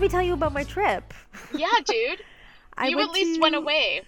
let 0.00 0.06
me 0.06 0.08
tell 0.08 0.22
you 0.22 0.32
about 0.32 0.54
my 0.54 0.64
trip. 0.64 1.12
Yeah, 1.54 1.68
dude. 1.84 2.22
I 2.78 2.88
you 2.88 2.98
at 3.00 3.10
least 3.10 3.34
to, 3.34 3.40
went 3.42 3.54
away. 3.54 4.00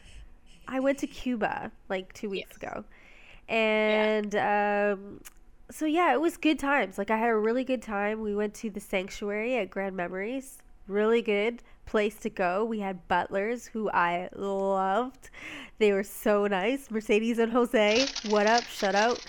I 0.66 0.80
went 0.80 0.96
to 1.00 1.06
Cuba 1.06 1.70
like 1.90 2.10
two 2.14 2.30
weeks 2.30 2.56
ago, 2.56 2.84
and 3.46 4.34
um, 4.36 5.20
so 5.70 5.84
yeah, 5.84 6.14
it 6.14 6.20
was 6.20 6.38
good 6.38 6.58
times. 6.58 6.96
Like 6.96 7.10
I 7.10 7.18
had 7.18 7.28
a 7.28 7.36
really 7.36 7.62
good 7.62 7.82
time. 7.82 8.22
We 8.22 8.34
went 8.34 8.54
to 8.54 8.70
the 8.70 8.80
sanctuary 8.80 9.58
at 9.58 9.68
Grand 9.68 9.94
Memories. 9.94 10.62
Really 10.88 11.20
good 11.20 11.62
place 11.84 12.16
to 12.20 12.30
go. 12.30 12.64
We 12.64 12.80
had 12.80 13.06
butlers 13.06 13.66
who 13.66 13.90
I 13.90 14.30
loved. 14.34 15.28
They 15.76 15.92
were 15.92 16.04
so 16.04 16.46
nice. 16.46 16.90
Mercedes 16.90 17.38
and 17.38 17.52
Jose, 17.52 18.06
what 18.30 18.46
up? 18.46 18.64
Shut 18.64 18.94
out. 18.94 19.22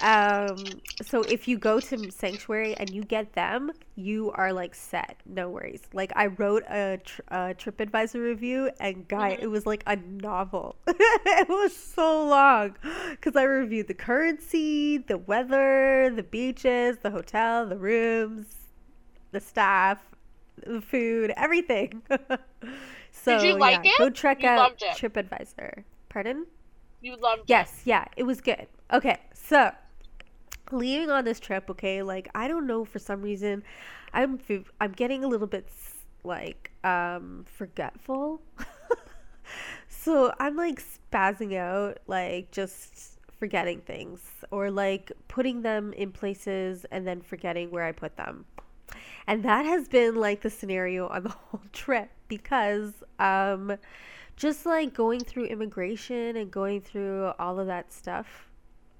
Um, 0.00 0.80
so 1.00 1.22
if 1.22 1.48
you 1.48 1.58
go 1.58 1.80
to 1.80 2.10
Sanctuary 2.10 2.74
and 2.76 2.90
you 2.90 3.02
get 3.02 3.32
them, 3.32 3.72
you 3.94 4.30
are 4.32 4.52
like 4.52 4.74
set. 4.74 5.16
No 5.24 5.48
worries. 5.50 5.82
Like 5.92 6.12
I 6.16 6.26
wrote 6.26 6.64
a, 6.68 6.98
tr- 7.02 7.22
a 7.28 7.36
TripAdvisor 7.54 8.22
review, 8.22 8.70
and 8.78 9.08
guy, 9.08 9.32
Mm-hmm. 9.32 9.42
it 9.42 9.46
was 9.50 9.66
like 9.66 9.82
a 9.86 9.96
novel. 9.96 10.76
it 10.86 11.48
was 11.48 11.74
so 11.74 12.26
long 12.26 12.76
because 13.10 13.36
I 13.36 13.44
reviewed 13.44 13.88
the 13.88 13.94
currency, 13.94 14.98
the 14.98 15.18
weather, 15.18 16.12
the 16.14 16.22
beaches, 16.22 16.98
the 16.98 17.10
hotel, 17.10 17.66
the 17.66 17.78
rooms, 17.78 18.46
the 19.32 19.40
staff, 19.40 19.98
the 20.66 20.80
food, 20.80 21.32
everything. 21.36 22.02
so 23.12 23.38
Did 23.38 23.42
you 23.42 23.54
like 23.58 23.84
yeah, 23.84 23.92
it? 23.92 23.98
go 23.98 24.10
check 24.10 24.42
You 24.42 24.48
out? 24.48 24.78
TripAdvisor. 24.78 25.84
Pardon? 26.08 26.46
You 27.00 27.16
loved 27.16 27.42
it. 27.42 27.48
Yes, 27.48 27.82
yeah, 27.84 28.04
it 28.16 28.24
was 28.24 28.40
good. 28.40 28.66
Okay, 28.92 29.18
so 29.34 29.70
leaving 30.72 31.10
on 31.10 31.24
this 31.24 31.40
trip, 31.40 31.70
okay, 31.70 32.02
like 32.02 32.28
I 32.34 32.48
don't 32.48 32.66
know 32.66 32.84
for 32.84 32.98
some 32.98 33.22
reason, 33.22 33.62
I'm 34.12 34.40
I'm 34.80 34.92
getting 34.92 35.24
a 35.24 35.28
little 35.28 35.46
bit 35.46 35.68
like 36.24 36.70
um 36.84 37.44
forgetful. 37.46 38.40
so 39.88 40.32
I'm 40.38 40.56
like 40.56 40.82
spazzing 40.82 41.56
out, 41.56 41.98
like 42.06 42.50
just 42.50 43.18
forgetting 43.38 43.80
things 43.80 44.20
or 44.50 44.70
like 44.70 45.12
putting 45.28 45.62
them 45.62 45.92
in 45.92 46.10
places 46.10 46.86
and 46.90 47.06
then 47.06 47.20
forgetting 47.20 47.70
where 47.70 47.84
I 47.84 47.92
put 47.92 48.16
them. 48.16 48.46
And 49.26 49.44
that 49.44 49.66
has 49.66 49.88
been 49.88 50.14
like 50.14 50.42
the 50.42 50.50
scenario 50.50 51.08
on 51.08 51.24
the 51.24 51.28
whole 51.50 51.62
trip 51.72 52.10
because 52.28 52.92
um 53.18 53.76
just 54.36 54.66
like 54.66 54.92
going 54.92 55.20
through 55.20 55.44
immigration 55.46 56.36
and 56.36 56.50
going 56.50 56.80
through 56.80 57.32
all 57.38 57.58
of 57.58 57.66
that 57.66 57.92
stuff 57.92 58.48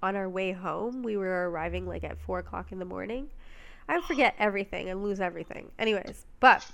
on 0.06 0.16
our 0.16 0.28
way 0.28 0.52
home, 0.52 1.02
we 1.02 1.16
were 1.16 1.50
arriving 1.50 1.86
like 1.86 2.04
at 2.04 2.18
four 2.20 2.38
o'clock 2.38 2.70
in 2.70 2.78
the 2.78 2.84
morning. 2.84 3.28
I 3.88 4.00
forget 4.00 4.34
everything 4.38 4.88
and 4.88 5.02
lose 5.02 5.20
everything. 5.20 5.70
Anyways, 5.78 6.24
but 6.40 6.64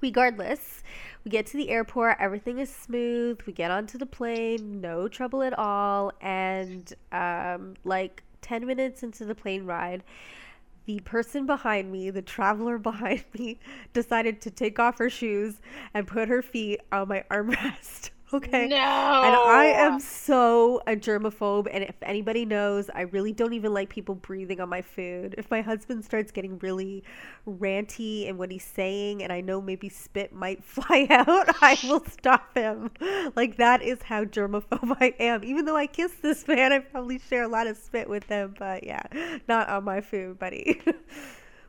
regardless, 0.00 0.82
we 1.24 1.30
get 1.30 1.46
to 1.46 1.56
the 1.56 1.70
airport, 1.70 2.18
everything 2.20 2.58
is 2.58 2.68
smooth. 2.68 3.40
We 3.46 3.52
get 3.52 3.70
onto 3.70 3.96
the 3.96 4.06
plane, 4.06 4.80
no 4.80 5.08
trouble 5.08 5.42
at 5.42 5.58
all. 5.58 6.12
And 6.20 6.92
um, 7.12 7.74
like 7.84 8.22
10 8.42 8.66
minutes 8.66 9.02
into 9.02 9.24
the 9.24 9.34
plane 9.34 9.64
ride, 9.64 10.04
the 10.84 11.00
person 11.00 11.46
behind 11.46 11.90
me, 11.90 12.10
the 12.10 12.22
traveler 12.22 12.76
behind 12.90 13.24
me, 13.38 13.58
decided 13.94 14.42
to 14.42 14.50
take 14.50 14.78
off 14.78 14.98
her 14.98 15.08
shoes 15.08 15.62
and 15.94 16.06
put 16.06 16.28
her 16.28 16.42
feet 16.42 16.80
on 16.92 17.08
my 17.08 17.24
armrest. 17.30 18.10
Okay. 18.34 18.66
No. 18.66 18.76
And 18.76 19.34
I 19.36 19.66
am 19.76 20.00
so 20.00 20.82
a 20.88 20.96
germaphobe. 20.96 21.68
And 21.72 21.84
if 21.84 21.94
anybody 22.02 22.44
knows, 22.44 22.90
I 22.92 23.02
really 23.02 23.32
don't 23.32 23.52
even 23.52 23.72
like 23.72 23.88
people 23.90 24.16
breathing 24.16 24.60
on 24.60 24.68
my 24.68 24.82
food. 24.82 25.36
If 25.38 25.48
my 25.52 25.60
husband 25.60 26.04
starts 26.04 26.32
getting 26.32 26.58
really 26.58 27.04
ranty 27.46 28.26
in 28.26 28.36
what 28.36 28.50
he's 28.50 28.64
saying, 28.64 29.22
and 29.22 29.32
I 29.32 29.40
know 29.40 29.60
maybe 29.60 29.88
spit 29.88 30.32
might 30.32 30.64
fly 30.64 31.06
out, 31.10 31.62
I 31.62 31.78
will 31.84 32.04
stop 32.06 32.56
him. 32.56 32.90
Like, 33.36 33.56
that 33.58 33.82
is 33.82 34.02
how 34.02 34.24
germaphobe 34.24 34.96
I 35.00 35.14
am. 35.20 35.44
Even 35.44 35.64
though 35.64 35.76
I 35.76 35.86
kiss 35.86 36.14
this 36.20 36.48
man, 36.48 36.72
I 36.72 36.80
probably 36.80 37.20
share 37.20 37.44
a 37.44 37.48
lot 37.48 37.68
of 37.68 37.76
spit 37.76 38.08
with 38.08 38.24
him. 38.24 38.56
But 38.58 38.82
yeah, 38.82 39.02
not 39.46 39.68
on 39.68 39.84
my 39.84 40.00
food, 40.00 40.40
buddy. 40.40 40.82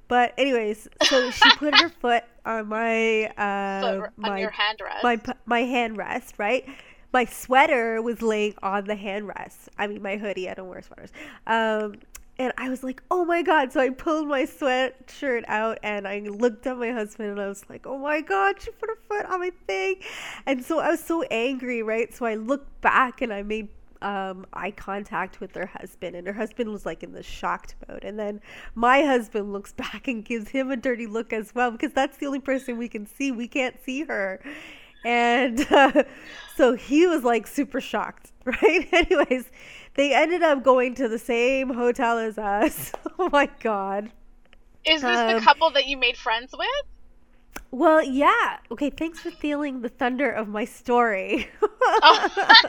But 0.08 0.34
anyways, 0.38 0.88
so 1.04 1.32
she 1.32 1.50
put 1.58 1.76
her 1.80 1.90
foot 2.02 2.24
on 2.46 2.68
my 2.68 3.26
uh 3.38 3.82
Foot- 4.02 4.04
on 4.06 4.12
my 4.18 4.40
your 4.40 4.52
hand 4.52 4.80
rest. 4.84 5.04
my 5.04 5.18
p- 5.18 5.32
my 5.46 5.62
hand 5.64 5.98
rest, 5.98 6.36
right? 6.38 6.68
My 7.14 7.26
sweater 7.26 8.02
was 8.02 8.22
laying 8.22 8.56
on 8.62 8.86
the 8.86 8.96
hand 8.96 9.28
rest. 9.28 9.70
I 9.78 9.88
mean, 9.88 10.02
my 10.02 10.18
hoodie. 10.18 10.50
I 10.50 10.54
don't 10.54 10.68
wear 10.68 10.82
sweaters. 10.82 11.12
Um, 11.48 11.96
and 12.38 12.52
I 12.58 12.68
was 12.70 12.84
like, 12.84 13.02
"Oh 13.10 13.24
my 13.24 13.42
god!" 13.42 13.72
So 13.72 13.80
I 13.80 13.90
pulled 13.90 14.28
my 14.28 14.44
sweatshirt 14.44 15.44
out 15.48 15.80
and 15.82 16.06
I 16.08 16.20
looked 16.20 16.68
at 16.68 16.78
my 16.78 16.92
husband 16.92 17.30
and 17.32 17.40
I 17.40 17.48
was 17.48 17.64
like, 17.70 17.88
"Oh 17.88 17.98
my 17.98 18.20
god, 18.22 18.62
she 18.62 18.72
put 18.72 18.90
her 18.90 18.98
foot 19.08 19.26
on 19.28 19.40
my 19.40 19.52
thing!" 19.66 19.96
And 20.46 20.64
so 20.64 20.80
I 20.80 20.90
was 20.90 21.00
so 21.04 21.24
angry, 21.32 21.82
right? 21.82 22.14
So 22.14 22.26
I 22.26 22.36
looked 22.36 22.82
back 22.82 23.22
and 23.22 23.32
I 23.34 23.42
made 23.44 23.70
um, 24.06 24.46
eye 24.54 24.70
contact 24.70 25.40
with 25.40 25.56
her 25.56 25.66
husband, 25.66 26.16
and 26.16 26.28
her 26.28 26.34
husband 26.34 26.72
was 26.72 26.86
like 26.86 27.02
in 27.02 27.12
the 27.12 27.24
shocked 27.24 27.74
mode. 27.88 28.04
And 28.04 28.20
then 28.20 28.40
my 28.76 29.02
husband 29.02 29.52
looks 29.52 29.74
back 29.74 30.08
and 30.08 30.24
gives 30.24 30.50
him 30.50 30.70
a 30.72 30.78
dirty 30.78 31.08
look 31.08 31.34
as 31.34 31.54
well 31.56 31.72
because 31.72 31.92
that's 31.92 32.18
the 32.18 32.28
only 32.28 32.40
person 32.40 32.78
we 32.78 32.88
can 32.88 33.08
see. 33.08 33.32
We 33.32 33.48
can't 33.48 33.84
see 33.84 34.04
her. 34.04 34.40
And 35.04 35.66
uh, 35.72 36.04
so 36.56 36.76
he 36.76 37.08
was 37.08 37.24
like 37.24 37.48
super 37.48 37.82
shocked, 37.82 38.32
right? 38.46 38.88
Anyways, 38.94 39.50
they 39.96 40.14
ended 40.14 40.44
up 40.44 40.64
going 40.64 40.94
to 40.96 41.10
the 41.10 41.20
same 41.20 41.74
hotel 41.74 42.20
as 42.20 42.38
us. 42.38 42.92
oh 43.18 43.30
my 43.32 43.50
God. 43.60 44.12
Is 44.86 45.02
this 45.02 45.18
the 45.18 45.38
um, 45.38 45.42
couple 45.42 45.72
that 45.72 45.88
you 45.88 45.98
made 45.98 46.16
friends 46.16 46.54
with? 46.56 46.68
Well, 47.72 48.04
yeah. 48.04 48.58
Okay, 48.70 48.92
thanks 48.92 49.20
for 49.20 49.32
stealing 49.32 49.82
the 49.82 49.90
thunder 49.90 50.30
of 50.30 50.48
my 50.48 50.64
story. 50.64 51.50
Oh. 51.62 52.62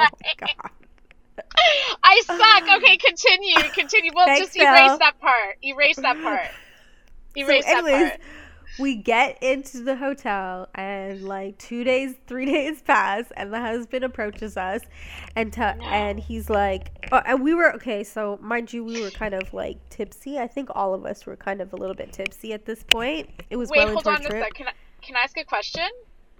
My 0.00 0.34
God. 0.38 0.70
I 2.02 2.20
suck. 2.26 2.76
Okay, 2.82 2.96
continue. 2.96 3.56
Continue. 3.72 4.10
Well, 4.14 4.26
Thanks, 4.26 4.46
just 4.46 4.56
erase 4.56 4.88
Phil. 4.90 4.98
that 4.98 5.20
part. 5.20 5.56
Erase 5.64 5.96
that 5.96 6.20
part. 6.22 6.48
Erase 7.36 7.64
so 7.64 7.72
anyways, 7.78 7.92
that 7.92 8.20
part. 8.20 8.20
we 8.78 8.96
get 8.96 9.42
into 9.42 9.82
the 9.82 9.96
hotel 9.96 10.68
and 10.74 11.22
like 11.22 11.56
two 11.58 11.84
days, 11.84 12.14
three 12.26 12.44
days 12.52 12.82
pass, 12.82 13.24
and 13.36 13.52
the 13.52 13.60
husband 13.60 14.04
approaches 14.04 14.56
us, 14.56 14.82
and 15.36 15.52
t- 15.52 15.62
and 15.62 16.18
he's 16.20 16.50
like, 16.50 17.08
oh, 17.12 17.22
and 17.24 17.42
we 17.42 17.54
were 17.54 17.72
okay. 17.76 18.04
So 18.04 18.38
mind 18.42 18.72
you, 18.72 18.84
we 18.84 19.00
were 19.00 19.10
kind 19.10 19.34
of 19.34 19.52
like 19.54 19.78
tipsy. 19.88 20.38
I 20.38 20.46
think 20.46 20.68
all 20.74 20.92
of 20.94 21.06
us 21.06 21.24
were 21.24 21.36
kind 21.36 21.60
of 21.60 21.72
a 21.72 21.76
little 21.76 21.94
bit 21.96 22.12
tipsy 22.12 22.52
at 22.52 22.66
this 22.66 22.82
point. 22.82 23.30
It 23.50 23.56
was 23.56 23.70
Wait, 23.70 23.78
well 23.84 23.92
hold 23.92 24.06
on 24.08 24.20
a 24.26 24.30
sec. 24.30 24.54
Can 24.54 24.66
I, 24.68 24.72
can 25.02 25.16
I 25.16 25.20
ask 25.20 25.38
a 25.38 25.44
question? 25.44 25.88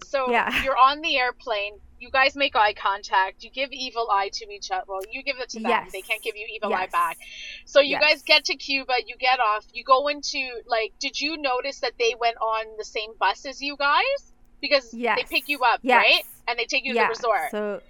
So 0.05 0.31
Yeah. 0.31 0.63
you're 0.65 0.77
on 0.79 1.01
the 1.03 1.17
airplane. 1.19 1.75
You 2.01 2.11
guys 2.11 2.35
make 2.35 2.57
eye 2.57 2.73
contact. 2.73 3.45
You 3.45 3.51
give 3.51 3.71
evil 3.73 4.09
eye 4.11 4.31
to 4.33 4.51
each 4.51 4.71
other. 4.71 4.85
Well, 4.89 5.01
you 5.13 5.23
give 5.23 5.37
it 5.39 5.51
to 5.51 5.61
them. 5.61 5.71
Yes. 5.71 5.93
They 5.93 6.01
can't 6.01 6.23
give 6.23 6.35
you 6.35 6.47
evil 6.55 6.73
eye 6.75 6.89
back. 6.91 7.19
So 7.67 7.81
you 7.81 7.91
Yes. 7.91 8.01
guys 8.03 8.23
get 8.23 8.45
to 8.47 8.57
Cuba. 8.57 8.95
You 9.07 9.17
get 9.17 9.39
off. 9.39 9.67
You 9.73 9.85
go 9.85 10.09
into 10.09 10.41
like. 10.67 10.93
Did 10.99 11.21
you 11.21 11.37
notice 11.37 11.81
that 11.81 11.93
they 11.99 12.15
went 12.19 12.39
on 12.39 12.65
the 12.79 12.85
same 12.85 13.11
bus 13.21 13.45
as 13.47 13.61
you 13.61 13.77
guys? 13.77 14.33
Because 14.63 14.91
they 14.91 15.25
pick 15.29 15.49
you 15.49 15.61
up, 15.61 15.81
Yes. 15.83 15.97
right? 15.97 16.23
And 16.49 16.59
they 16.59 16.65
take 16.65 16.85
you 16.85 16.95
to 16.95 17.01
the 17.01 17.07
resort. 17.07 17.51
So 17.51 17.81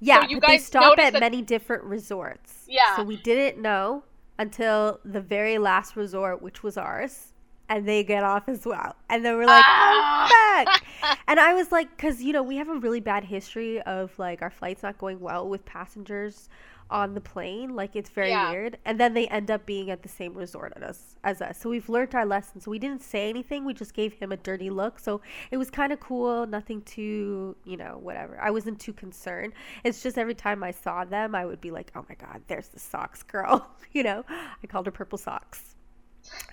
yeah, 0.00 0.26
you 0.28 0.40
but 0.40 0.48
they 0.48 0.58
stop 0.58 0.98
at 0.98 1.12
that- 1.12 1.20
many 1.20 1.40
different 1.40 1.84
resorts. 1.84 2.64
Yeah. 2.66 2.96
So 2.96 3.04
we 3.04 3.16
didn't 3.16 3.62
know 3.62 4.02
until 4.38 5.00
the 5.04 5.20
very 5.20 5.58
last 5.58 5.94
resort, 5.96 6.42
which 6.42 6.62
was 6.64 6.76
ours. 6.76 7.32
And 7.68 7.88
they 7.88 8.04
get 8.04 8.22
off 8.24 8.48
as 8.48 8.66
well. 8.66 8.94
And 9.08 9.24
then 9.24 9.36
we're 9.36 9.46
like, 9.46 9.64
Ah. 9.66 10.26
oh, 10.60 10.64
fuck. 11.02 11.18
and 11.28 11.40
I 11.40 11.54
was 11.54 11.72
like, 11.72 11.88
because, 11.96 12.22
you 12.22 12.32
know, 12.32 12.42
we 12.42 12.56
have 12.56 12.68
a 12.68 12.74
really 12.76 13.00
bad 13.00 13.24
history 13.24 13.80
of 13.82 14.16
like 14.18 14.42
our 14.42 14.50
flights 14.50 14.82
not 14.82 14.98
going 14.98 15.18
well 15.20 15.48
with 15.48 15.64
passengers 15.64 16.50
on 16.90 17.14
the 17.14 17.20
plane. 17.22 17.74
Like, 17.74 17.96
it's 17.96 18.10
very 18.10 18.28
Yeah. 18.28 18.50
weird. 18.50 18.78
And 18.84 19.00
then 19.00 19.14
they 19.14 19.26
end 19.28 19.50
up 19.50 19.64
being 19.64 19.90
at 19.90 20.02
the 20.02 20.10
same 20.10 20.34
resort 20.34 20.74
as 20.76 20.82
us. 20.82 21.16
As 21.24 21.40
us. 21.40 21.58
So 21.58 21.70
we've 21.70 21.88
learned 21.88 22.14
our 22.14 22.26
lesson. 22.26 22.60
So 22.60 22.70
we 22.70 22.78
didn't 22.78 23.02
say 23.02 23.30
anything. 23.30 23.64
We 23.64 23.72
just 23.72 23.94
gave 23.94 24.12
him 24.12 24.30
a 24.30 24.36
dirty 24.36 24.68
look. 24.68 24.98
So 24.98 25.22
it 25.50 25.56
was 25.56 25.70
kind 25.70 25.90
of 25.94 26.00
cool. 26.00 26.46
Nothing 26.46 26.82
too, 26.82 27.56
you 27.64 27.78
know, 27.78 27.98
whatever. 28.02 28.38
I 28.38 28.50
wasn't 28.50 28.78
too 28.78 28.92
concerned. 28.92 29.54
It's 29.84 30.02
just 30.02 30.18
every 30.18 30.34
time 30.34 30.62
I 30.62 30.70
saw 30.70 31.06
them, 31.06 31.34
I 31.34 31.46
would 31.46 31.62
be 31.62 31.70
like, 31.70 31.90
oh 31.96 32.04
my 32.10 32.14
God, 32.16 32.42
there's 32.46 32.68
the 32.68 32.78
socks 32.78 33.22
girl. 33.32 33.66
you 33.92 34.02
know, 34.02 34.22
I 34.28 34.66
called 34.66 34.84
her 34.84 34.92
purple 34.92 35.16
socks. 35.16 35.74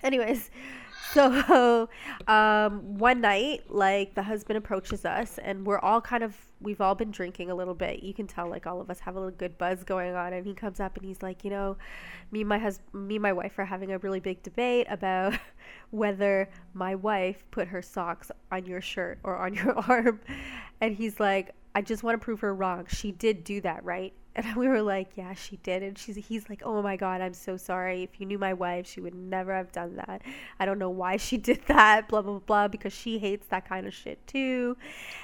Anyways, 0.02 0.50
so 1.46 1.88
um, 2.26 2.98
one 2.98 3.20
night, 3.20 3.64
like 3.68 4.14
the 4.14 4.22
husband 4.22 4.56
approaches 4.56 5.04
us, 5.04 5.38
and 5.38 5.66
we're 5.66 5.78
all 5.78 6.00
kind 6.00 6.24
of 6.24 6.34
we've 6.62 6.80
all 6.80 6.94
been 6.94 7.10
drinking 7.10 7.50
a 7.50 7.54
little 7.54 7.74
bit. 7.74 8.02
You 8.02 8.14
can 8.14 8.26
tell, 8.26 8.48
like 8.48 8.66
all 8.66 8.80
of 8.80 8.88
us 8.90 9.00
have 9.00 9.16
a 9.16 9.18
little 9.18 9.34
good 9.34 9.58
buzz 9.58 9.84
going 9.84 10.14
on. 10.14 10.32
And 10.32 10.46
he 10.46 10.54
comes 10.54 10.80
up 10.80 10.96
and 10.96 11.04
he's 11.04 11.22
like, 11.22 11.44
you 11.44 11.50
know, 11.50 11.76
me 12.30 12.40
and 12.40 12.48
my 12.48 12.58
husband, 12.58 13.08
me 13.08 13.16
and 13.16 13.22
my 13.22 13.32
wife 13.32 13.58
are 13.58 13.64
having 13.64 13.92
a 13.92 13.98
really 13.98 14.20
big 14.20 14.42
debate 14.42 14.86
about 14.88 15.34
whether 15.90 16.48
my 16.74 16.94
wife 16.94 17.44
put 17.50 17.68
her 17.68 17.82
socks 17.82 18.30
on 18.50 18.64
your 18.64 18.80
shirt 18.80 19.18
or 19.24 19.36
on 19.36 19.54
your 19.54 19.78
arm. 19.88 20.20
And 20.80 20.96
he's 20.96 21.20
like, 21.20 21.54
I 21.74 21.82
just 21.82 22.02
want 22.02 22.20
to 22.20 22.24
prove 22.24 22.40
her 22.40 22.54
wrong. 22.54 22.86
She 22.88 23.12
did 23.12 23.44
do 23.44 23.60
that, 23.62 23.84
right? 23.84 24.12
And 24.34 24.56
we 24.56 24.68
were 24.68 24.82
like, 24.82 25.10
yeah, 25.16 25.34
she 25.34 25.56
did. 25.58 25.82
And 25.82 25.98
she's 25.98 26.16
he's 26.16 26.48
like, 26.48 26.62
oh 26.64 26.82
my 26.82 26.96
god, 26.96 27.20
I'm 27.20 27.34
so 27.34 27.56
sorry. 27.56 28.02
If 28.02 28.20
you 28.20 28.26
knew 28.26 28.38
my 28.38 28.54
wife, 28.54 28.86
she 28.86 29.00
would 29.00 29.14
never 29.14 29.54
have 29.54 29.72
done 29.72 29.96
that. 29.96 30.22
I 30.58 30.66
don't 30.66 30.78
know 30.78 30.90
why 30.90 31.16
she 31.16 31.36
did 31.50 31.62
that. 31.66 32.08
Blah 32.08 32.22
blah 32.22 32.38
blah. 32.38 32.68
Because 32.68 32.92
she 32.92 33.18
hates 33.18 33.46
that 33.48 33.68
kind 33.68 33.86
of 33.86 33.94
shit 33.94 34.26
too. 34.26 34.76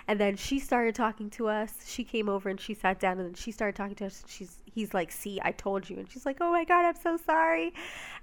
And 0.07 0.21
then 0.21 0.37
she 0.37 0.59
started 0.59 0.95
talking 0.95 1.31
to 1.31 1.49
us. 1.49 1.73
She 1.87 2.05
came 2.05 2.29
over 2.29 2.49
and 2.49 2.61
she 2.61 2.75
sat 2.75 3.01
down 3.01 3.19
and 3.19 3.29
then 3.29 3.35
she 3.35 3.51
started 3.53 3.77
talking 3.77 3.97
to 3.97 4.07
us. 4.07 4.25
She's 4.29 4.59
he's 4.67 4.95
like, 4.95 5.11
see, 5.11 5.41
I 5.43 5.53
told 5.53 5.89
you. 5.89 5.97
And 5.99 6.11
she's 6.11 6.27
like, 6.27 6.39
oh 6.41 6.51
my 6.53 6.65
god, 6.65 6.85
I'm 6.85 6.97
so 6.97 7.17
sorry. 7.17 7.73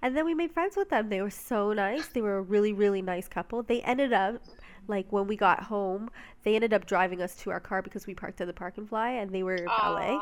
And 0.01 0.15
then 0.15 0.25
we 0.25 0.33
made 0.33 0.51
friends 0.51 0.75
with 0.75 0.89
them. 0.89 1.09
They 1.09 1.21
were 1.21 1.29
so 1.29 1.73
nice. 1.73 2.07
They 2.07 2.21
were 2.21 2.37
a 2.37 2.41
really 2.41 2.73
really 2.73 3.01
nice 3.01 3.27
couple. 3.27 3.63
They 3.63 3.81
ended 3.81 4.13
up 4.13 4.41
like 4.87 5.11
when 5.11 5.27
we 5.27 5.35
got 5.35 5.63
home, 5.63 6.09
they 6.43 6.55
ended 6.55 6.73
up 6.73 6.85
driving 6.85 7.21
us 7.21 7.35
to 7.37 7.49
our 7.51 7.59
car 7.59 7.81
because 7.81 8.05
we 8.05 8.13
parked 8.13 8.39
at 8.41 8.47
the 8.47 8.53
park 8.53 8.77
and 8.77 8.87
fly 8.87 9.11
and 9.11 9.31
they 9.31 9.43
were 9.43 9.57
valet. 9.81 10.19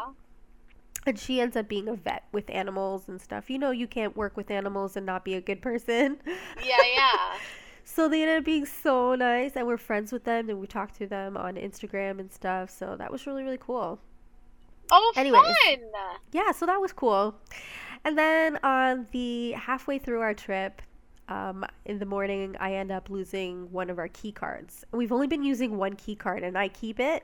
And 1.06 1.20
she 1.20 1.42
ends 1.42 1.58
up 1.58 1.68
being 1.68 1.88
a 1.90 1.96
vet 1.96 2.24
with 2.32 2.50
animals 2.50 3.10
and 3.10 3.22
stuff. 3.22 3.50
You 3.50 3.60
know, 3.60 3.72
you 3.72 3.88
can't 3.88 4.16
work 4.16 4.38
with 4.38 4.50
animals 4.50 4.96
and 4.96 5.06
not 5.06 5.26
be 5.26 5.34
a 5.34 5.42
good 5.42 5.62
person. 5.62 6.18
Yeah, 6.64 6.78
yeah. 6.96 7.38
So 7.86 8.08
they 8.08 8.22
ended 8.22 8.38
up 8.38 8.46
being 8.46 8.66
so 8.66 9.14
nice, 9.14 9.58
and 9.58 9.68
we're 9.68 9.78
friends 9.78 10.14
with 10.14 10.24
them, 10.24 10.50
and 10.50 10.60
we 10.60 10.68
talked 10.68 10.96
to 11.00 11.06
them 11.06 11.36
on 11.36 11.56
Instagram 11.56 12.20
and 12.20 12.32
stuff. 12.32 12.70
So 12.70 12.96
that 12.98 13.12
was 13.12 13.28
really, 13.28 13.44
really 13.44 13.60
cool. 13.60 14.00
Oh, 14.90 15.14
Anyways. 15.18 15.42
fun. 15.44 15.78
Yeah, 16.32 16.52
so 16.52 16.66
that 16.66 16.80
was 16.80 16.94
cool. 16.94 17.36
And 18.06 18.18
then 18.18 18.58
on 18.64 19.08
the 19.12 19.52
halfway 19.52 20.00
through 20.00 20.22
our 20.22 20.34
trip, 20.34 20.82
um, 21.30 21.66
in 21.86 22.00
the 22.00 22.06
morning, 22.06 22.56
I 22.60 22.76
end 22.76 22.92
up 22.92 23.10
losing 23.10 23.72
one 23.72 23.90
of 23.90 23.98
our 23.98 24.08
key 24.10 24.32
cards. 24.32 24.84
We've 24.92 25.12
only 25.12 25.28
been 25.28 25.44
using 25.44 25.78
one 25.78 25.94
key 25.96 26.16
card, 26.16 26.44
and 26.44 26.58
I 26.58 26.68
keep 26.68 27.00
it, 27.00 27.24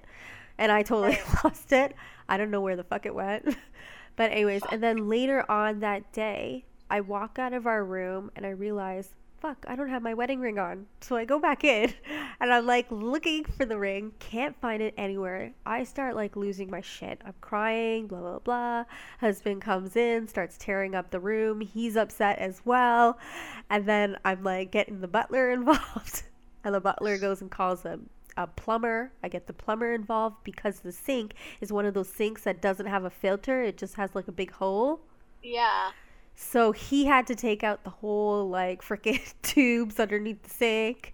and 0.60 0.72
I 0.72 0.84
totally 0.84 1.18
lost 1.44 1.72
it. 1.72 1.96
I 2.28 2.38
don't 2.38 2.52
know 2.52 2.62
where 2.62 2.76
the 2.76 2.84
fuck 2.84 3.08
it 3.08 3.16
went. 3.16 3.56
but, 4.16 4.32
anyways, 4.32 4.62
and 4.72 4.84
then 4.84 5.10
later 5.10 5.50
on 5.50 5.80
that 5.80 6.12
day, 6.12 6.66
I 6.92 7.02
walk 7.02 7.40
out 7.40 7.54
of 7.54 7.66
our 7.66 7.84
room 7.84 8.30
and 8.36 8.46
I 8.46 8.50
realize, 8.50 9.16
fuck, 9.40 9.64
I 9.70 9.76
don't 9.76 9.88
have 9.88 10.02
my 10.02 10.14
wedding 10.14 10.42
ring 10.42 10.60
on. 10.60 10.88
So 11.00 11.16
I 11.16 11.24
go 11.24 11.40
back 11.40 11.64
in 11.64 11.94
and 12.42 12.52
I'm 12.52 12.66
like 12.66 12.88
looking 12.92 13.46
for 13.46 13.66
the 13.66 13.80
ring, 13.80 14.12
can't 14.20 14.60
find 14.60 14.82
it 14.82 14.94
anywhere. 14.98 15.54
I 15.66 15.86
start 15.86 16.16
like 16.16 16.36
losing 16.36 16.70
my 16.70 16.82
shit. 16.82 17.22
I'm 17.26 17.36
crying, 17.40 18.08
blah, 18.08 18.20
blah, 18.20 18.40
blah. 18.40 18.86
Husband 19.22 19.62
comes 19.62 19.96
in, 19.96 20.28
starts 20.28 20.58
tearing 20.58 20.94
up 20.94 21.10
the 21.10 21.22
room. 21.22 21.62
He's 21.62 21.96
upset 21.96 22.38
as 22.40 22.62
well. 22.66 23.18
And 23.70 23.86
then 23.86 24.18
I'm 24.26 24.44
like 24.44 24.72
getting 24.72 25.00
the 25.00 25.08
butler 25.08 25.52
involved. 25.52 26.24
And 26.66 26.76
the 26.76 26.82
butler 26.82 27.18
goes 27.18 27.40
and 27.40 27.50
calls 27.50 27.86
a, 27.86 28.00
a 28.40 28.48
plumber. 28.48 29.12
I 29.22 29.28
get 29.28 29.48
the 29.48 29.54
plumber 29.54 29.94
involved 29.94 30.38
because 30.44 30.80
the 30.80 30.94
sink 30.94 31.34
is 31.60 31.74
one 31.74 31.86
of 31.86 31.94
those 31.94 32.08
sinks 32.08 32.44
that 32.44 32.62
doesn't 32.62 32.86
have 32.86 33.04
a 33.04 33.10
filter, 33.10 33.62
it 33.62 33.78
just 33.78 33.96
has 33.96 34.16
like 34.16 34.28
a 34.28 34.32
big 34.32 34.52
hole. 34.52 35.02
Yeah. 35.44 35.92
So 36.36 36.72
he 36.72 37.06
had 37.06 37.28
to 37.28 37.36
take 37.36 37.64
out 37.64 37.84
the 37.84 37.90
whole 37.90 38.50
like 38.50 38.82
freaking 38.82 39.34
tubes 39.42 40.00
underneath 40.00 40.42
the 40.44 40.50
sink 40.50 41.14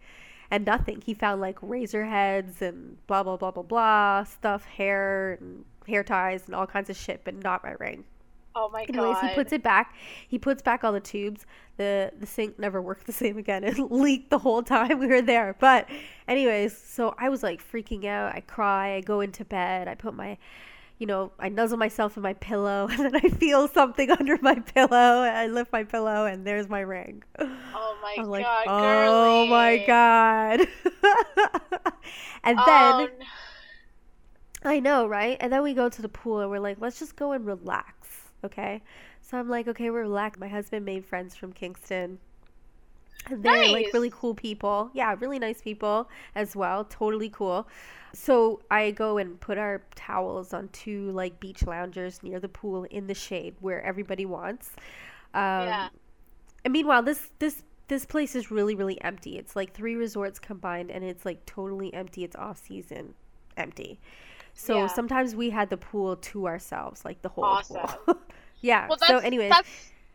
and 0.52 0.66
nothing. 0.66 1.02
He 1.02 1.16
found 1.16 1.42
like 1.42 1.58
razor 1.62 2.06
heads 2.06 2.62
and 2.62 2.98
blah 3.08 3.24
blah 3.24 3.38
blah 3.38 3.52
blah 3.52 3.64
blah 3.64 4.24
stuff, 4.24 4.66
hair 4.66 5.34
and 5.42 5.66
hair 5.88 6.04
ties 6.04 6.44
and 6.46 6.54
all 6.56 6.68
kinds 6.68 6.92
of 6.92 6.96
shit, 6.96 7.22
but 7.24 7.34
not 7.44 7.64
my 7.64 7.72
ring. 7.80 8.06
Oh 8.56 8.70
my 8.70 8.86
Anyways, 8.88 9.16
god. 9.16 9.30
he 9.30 9.36
puts 9.36 9.52
it 9.52 9.64
back. 9.64 9.96
He 10.28 10.40
puts 10.40 10.62
back 10.62 10.84
all 10.84 10.94
the 10.94 11.00
tubes. 11.02 11.46
The 11.78 12.12
the 12.18 12.26
sink 12.26 12.58
never 12.58 12.82
worked 12.82 13.06
the 13.06 13.12
same 13.24 13.38
again. 13.38 13.64
It 13.64 13.78
leaked 13.92 14.30
the 14.30 14.40
whole 14.40 14.64
time 14.64 15.00
we 15.00 15.08
were 15.08 15.22
there. 15.22 15.56
But 15.60 15.90
anyways, 16.28 16.78
so 16.78 17.14
I 17.18 17.30
was 17.30 17.44
like 17.44 17.62
freaking 17.62 18.06
out. 18.06 18.34
I 18.34 18.40
cry. 18.42 18.96
I 18.96 19.02
go 19.02 19.20
into 19.22 19.44
bed. 19.46 19.88
I 19.88 19.96
put 19.96 20.14
my 20.14 20.38
you 20.98 21.06
know, 21.08 21.32
I 21.40 21.50
nuzzle 21.50 21.78
myself 21.78 22.16
in 22.16 22.24
my 22.24 22.34
pillow 22.34 22.88
and 22.92 23.00
then 23.00 23.16
I 23.16 23.28
feel 23.30 23.68
something 23.68 24.10
under 24.12 24.38
my 24.42 24.56
pillow. 24.56 25.24
I 25.24 25.48
lift 25.48 25.72
my 25.74 25.84
pillow 25.84 26.26
and 26.26 26.46
there's 26.48 26.70
my 26.70 26.80
ring. 26.82 27.24
oh 27.40 27.98
my 28.02 28.16
I'm 28.18 28.30
like, 28.30 28.46
god, 28.46 28.66
oh 28.68 29.46
my 29.48 29.78
god. 29.86 30.62
and 32.44 32.64
then 32.66 33.10
Oh, 34.64 34.70
I 34.70 34.80
know, 34.80 35.08
right? 35.08 35.38
And 35.40 35.52
then 35.54 35.62
we 35.64 35.74
go 35.74 35.90
to 35.90 36.02
the 36.02 36.10
pool 36.10 36.40
and 36.40 36.50
we're 36.50 36.60
like, 36.60 36.78
let's 36.80 36.98
just 37.00 37.16
go 37.16 37.32
and 37.34 37.46
relax, 37.46 38.05
okay? 38.46 38.82
So 39.22 39.38
I'm 39.38 39.50
like, 39.50 39.68
okay, 39.68 39.90
we're 39.90 40.02
relaxed. 40.04 40.40
My 40.40 40.48
husband 40.48 40.86
made 40.86 41.06
friends 41.06 41.36
from 41.36 41.54
Kingston. 41.54 42.20
And 43.30 43.44
they're 43.44 43.68
like 43.68 43.92
really 43.94 44.12
cool 44.12 44.36
people. 44.36 44.92
Yeah, 44.94 45.16
really 45.20 45.40
nice 45.40 45.62
people 45.62 46.10
as 46.36 46.56
well. 46.56 46.86
Totally 46.86 47.30
cool. 47.30 47.68
So 48.14 48.62
I 48.70 48.92
go 48.92 49.18
and 49.18 49.40
put 49.40 49.58
our 49.58 49.82
towels 49.96 50.54
on 50.54 50.70
two 50.70 51.12
like 51.12 51.40
beach 51.40 51.66
loungers 51.66 52.22
near 52.24 52.40
the 52.40 52.50
pool 52.50 52.84
in 52.86 53.08
the 53.08 53.16
shade 53.16 53.56
where 53.60 53.82
everybody 53.84 54.26
wants. 54.26 54.78
Um, 55.34 55.42
Yeah. 55.66 55.90
And 56.66 56.74
meanwhile, 56.74 57.04
this 57.04 57.32
this 57.40 57.64
this 57.88 58.06
place 58.06 58.36
is 58.36 58.52
really 58.52 58.76
really 58.76 59.00
empty. 59.02 59.38
It's 59.38 59.56
like 59.56 59.74
three 59.74 59.96
resorts 59.96 60.40
combined, 60.40 60.92
and 60.92 61.04
it's 61.04 61.26
like 61.26 61.46
totally 61.46 61.94
empty. 61.94 62.24
It's 62.24 62.36
off 62.36 62.58
season, 62.60 63.16
empty. 63.58 64.00
So 64.54 64.74
Yeah. 64.74 64.88
sometimes 64.88 65.36
we 65.36 65.52
had 65.52 65.70
the 65.70 65.78
pool 65.78 66.18
to 66.18 66.48
ourselves, 66.48 67.06
like 67.06 67.22
the 67.22 67.30
whole 67.30 67.46
Awesome. 67.46 67.88
pool. 68.06 68.18
yeah. 68.62 68.88
well, 68.88 68.98
that's, 69.00 69.08
so 69.12 69.18
anyways, 69.20 69.50
that's 69.50 69.70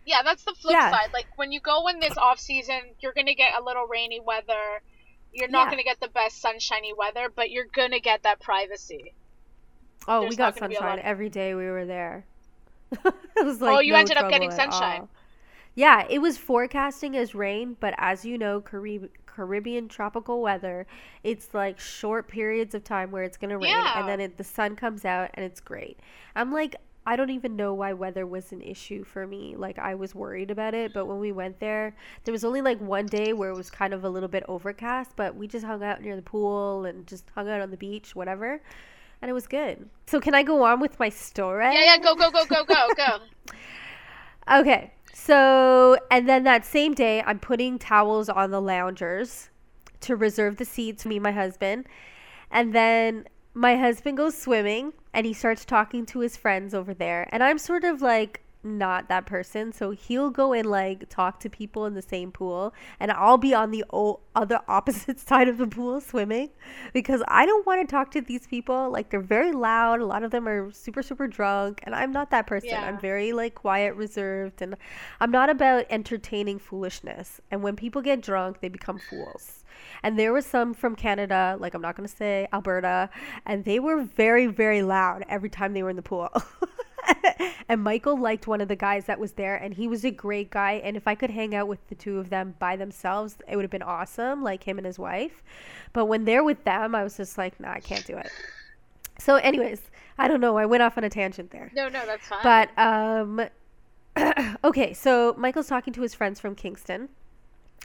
yeah, 0.07 0.23
that's 0.25 0.45
the 0.45 0.55
flip 0.61 0.73
Yeah. 0.75 0.91
side. 0.91 1.11
Like 1.13 1.27
when 1.37 1.53
you 1.53 1.61
go 1.61 1.87
in 1.89 2.01
this 2.01 2.17
off 2.17 2.39
season, 2.41 2.81
you're 3.01 3.13
gonna 3.13 3.35
get 3.35 3.53
a 3.59 3.63
little 3.63 3.87
rainy 3.87 4.21
weather. 4.21 4.83
You're 5.33 5.49
not 5.49 5.67
Yeah. 5.67 5.71
gonna 5.73 5.83
get 5.85 6.01
the 6.01 6.09
best 6.09 6.41
sunshiny 6.41 6.93
weather, 6.97 7.31
but 7.35 7.51
you're 7.51 7.67
gonna 7.73 8.01
get 8.01 8.23
that 8.25 8.41
privacy. 8.41 9.15
oh, 10.09 10.21
there's 10.23 10.31
we 10.31 10.37
got 10.37 10.57
gonna 10.57 10.71
be 10.71 10.75
a 10.77 10.79
lot 10.81 10.85
sunshine 10.87 10.99
of- 11.01 11.05
every 11.05 11.29
day 11.29 11.55
we 11.55 11.67
were 11.67 11.85
there. 11.87 12.25
it 12.93 13.45
was 13.45 13.61
like 13.61 13.77
Oh, 13.77 13.81
you 13.81 13.93
no 13.93 13.99
ended 14.01 14.17
up 14.17 14.31
getting 14.31 14.51
sunshine. 14.51 15.03
all. 15.03 15.09
Yeah, 15.75 16.05
it 16.11 16.19
was 16.21 16.37
forecasting 16.37 17.17
as 17.17 17.35
rain, 17.35 17.77
but 17.79 17.95
as 17.99 18.25
you 18.25 18.37
know, 18.37 18.61
Carib- 18.61 19.11
Caribbean 19.27 19.87
tropical 19.89 20.41
weather, 20.43 20.87
it's 21.23 21.55
like 21.55 21.79
short 21.79 22.27
periods 22.27 22.75
of 22.75 22.83
time 22.83 23.13
where 23.13 23.23
it's 23.23 23.37
gonna 23.37 23.57
rain, 23.59 23.71
Yeah. 23.71 24.01
and 24.01 24.09
then 24.09 24.21
it, 24.21 24.37
the 24.37 24.43
sun 24.45 24.75
comes 24.75 25.05
out 25.05 25.31
and 25.35 25.45
it's 25.45 25.61
great. 25.61 26.01
I'm 26.35 26.51
like, 26.53 26.75
I 27.11 27.17
don't 27.17 27.31
even 27.31 27.57
know 27.57 27.75
why 27.75 27.93
weather 27.93 28.25
was 28.25 28.53
an 28.53 28.63
issue 28.63 29.03
for 29.03 29.27
me. 29.27 29.57
Like 29.57 29.81
I 29.81 29.97
was 29.97 30.15
worried 30.15 30.49
about 30.49 30.75
it, 30.75 30.93
but 30.93 31.07
when 31.07 31.19
we 31.19 31.33
went 31.33 31.59
there, 31.59 31.97
there 32.23 32.31
was 32.31 32.45
only 32.45 32.63
like 32.63 32.81
one 32.81 33.07
day 33.07 33.33
where 33.33 33.51
it 33.51 33.57
was 33.57 33.69
kind 33.69 33.93
of 33.93 34.05
a 34.05 34.09
little 34.09 34.29
bit 34.29 34.45
overcast, 34.47 35.17
but 35.17 35.35
we 35.35 35.49
just 35.49 35.67
hung 35.67 35.83
out 35.83 36.01
near 36.01 36.15
the 36.15 36.23
pool 36.23 36.85
and 36.85 37.09
just 37.09 37.25
hung 37.35 37.51
out 37.51 37.61
on 37.61 37.73
the 37.73 37.77
beach, 37.77 38.15
whatever. 38.15 38.63
And 39.21 39.29
it 39.29 39.33
was 39.33 39.49
good. 39.49 39.89
So 40.07 40.21
can 40.21 40.37
I 40.37 40.45
go 40.45 40.63
on 40.63 40.79
with 40.79 41.01
my 41.01 41.09
story? 41.09 41.65
Yeah, 41.65 41.97
yeah, 41.97 41.99
go, 41.99 42.15
go, 42.15 42.31
go, 42.31 42.45
go, 42.45 42.65
go, 42.65 42.89
go. 42.97 43.19
Okay. 44.61 44.93
So, 45.13 45.97
and 46.13 46.29
then 46.29 46.45
that 46.45 46.65
same 46.65 46.95
day, 46.95 47.25
I'm 47.27 47.41
putting 47.41 47.81
towels 47.81 48.29
on 48.29 48.53
the 48.53 48.61
loungers 48.61 49.51
to 50.03 50.15
reserve 50.15 50.59
the 50.59 50.65
seats, 50.65 51.05
me 51.05 51.17
and 51.17 51.25
my 51.25 51.33
husband. 51.33 51.87
And 52.53 52.73
then 52.73 53.27
my 53.55 53.77
husband 53.77 54.17
goes 54.17 54.37
swimming 54.37 54.93
and 55.13 55.27
he 55.27 55.33
starts 55.33 55.65
talking 55.65 56.07
to 56.07 56.21
his 56.21 56.37
friends 56.37 56.75
over 56.75 56.95
there. 56.95 57.29
And 57.33 57.43
I'm 57.43 57.59
sort 57.59 57.85
of 57.85 58.01
like 58.01 58.43
not 58.63 59.09
that 59.09 59.27
person. 59.27 59.73
So 59.73 59.91
he'll 59.91 60.31
go 60.31 60.53
and 60.53 60.69
like 60.69 61.09
talk 61.09 61.41
to 61.41 61.51
people 61.51 61.87
in 61.87 61.95
the 61.95 62.03
same 62.03 62.31
pool. 62.31 62.75
And 62.99 63.11
I'll 63.11 63.39
be 63.39 63.55
on 63.55 63.71
the 63.71 63.85
o- 63.93 64.21
other 64.35 64.61
opposite 64.69 65.19
side 65.19 65.49
of 65.49 65.59
the 65.59 65.67
pool 65.67 66.01
swimming 66.01 66.51
because 66.93 67.23
I 67.27 67.47
don't 67.47 67.67
want 67.67 67.87
to 67.87 67.91
talk 67.91 68.11
to 68.13 68.21
these 68.21 68.47
people. 68.47 68.91
Like 68.91 69.11
they're 69.11 69.21
very 69.21 69.53
loud. 69.53 70.01
A 70.01 70.07
lot 70.07 70.23
of 70.23 70.31
them 70.31 70.47
are 70.47 70.71
super, 70.73 71.03
super 71.03 71.27
drunk. 71.27 71.81
And 71.85 71.95
I'm 71.95 72.13
not 72.13 72.31
that 72.31 72.47
person. 72.47 72.71
Yeah. 72.71 72.85
I'm 72.87 73.01
very 73.01 73.33
like 73.33 73.55
quiet, 73.55 73.95
reserved. 73.95 74.63
And 74.63 74.77
I'm 75.21 75.31
not 75.31 75.51
about 75.51 75.87
entertaining 75.91 76.59
foolishness. 76.59 77.41
And 77.51 77.63
when 77.63 77.77
people 77.77 78.03
get 78.03 78.21
drunk, 78.21 78.61
they 78.61 78.69
become 78.69 78.99
fools. 78.99 79.60
And 80.03 80.19
there 80.19 80.33
was 80.33 80.47
some 80.47 80.75
from 80.75 80.97
Canada, 80.97 81.57
like 81.59 81.75
I'm 81.75 81.83
not 81.83 81.97
going 81.97 82.09
to 82.09 82.15
say 82.15 82.49
Alberta, 82.53 83.11
and 83.47 83.65
they 83.65 83.79
were 83.79 84.03
very, 84.03 84.47
very 84.47 84.83
loud 84.83 85.25
every 85.29 85.51
time 85.51 85.73
they 85.73 85.83
were 85.83 85.91
in 85.91 85.97
the 85.97 86.03
pool. 86.03 86.31
and 87.69 87.83
Michael 87.83 88.19
liked 88.19 88.47
one 88.47 88.61
of 88.61 88.69
the 88.69 88.77
guys 88.77 89.07
that 89.07 89.19
was 89.19 89.33
there, 89.33 89.57
and 89.57 89.75
he 89.75 89.89
was 89.89 90.05
a 90.05 90.11
great 90.11 90.51
guy. 90.51 90.81
And 90.85 90.97
if 90.97 91.07
I 91.07 91.15
could 91.15 91.31
hang 91.31 91.55
out 91.55 91.69
with 91.69 91.87
the 91.89 91.95
two 91.95 92.19
of 92.19 92.31
them 92.31 92.55
by 92.59 92.77
themselves, 92.77 93.37
it 93.49 93.57
would 93.57 93.63
have 93.63 93.71
been 93.71 93.83
awesome, 93.83 94.43
like 94.43 94.65
him 94.65 94.79
and 94.79 94.87
his 94.87 94.99
wife. 94.99 95.43
But 95.93 96.07
when 96.07 96.25
they're 96.25 96.45
with 96.45 96.65
them, 96.65 96.95
I 96.95 97.03
was 97.03 97.17
just 97.17 97.39
like, 97.39 97.59
nah, 97.61 97.73
I 97.73 97.81
can't 97.81 98.07
do 98.07 98.17
it. 98.17 98.31
So, 99.19 99.37
anyways, 99.37 99.91
I 100.19 100.29
don't 100.29 100.41
know. 100.41 100.57
I 100.57 100.67
went 100.67 100.83
off 100.83 100.97
on 100.97 101.05
a 101.05 101.11
tangent 101.11 101.51
there. 101.51 101.71
No, 101.75 101.89
no, 101.89 102.05
that's 102.07 102.27
fine. 102.27 102.41
But 102.43 102.79
um 102.79 103.49
okay, 104.65 104.93
so 104.93 105.35
Michael's 105.39 105.69
talking 105.69 105.93
to 105.95 106.03
his 106.03 106.15
friends 106.15 106.41
from 106.41 106.55
Kingston. 106.55 107.09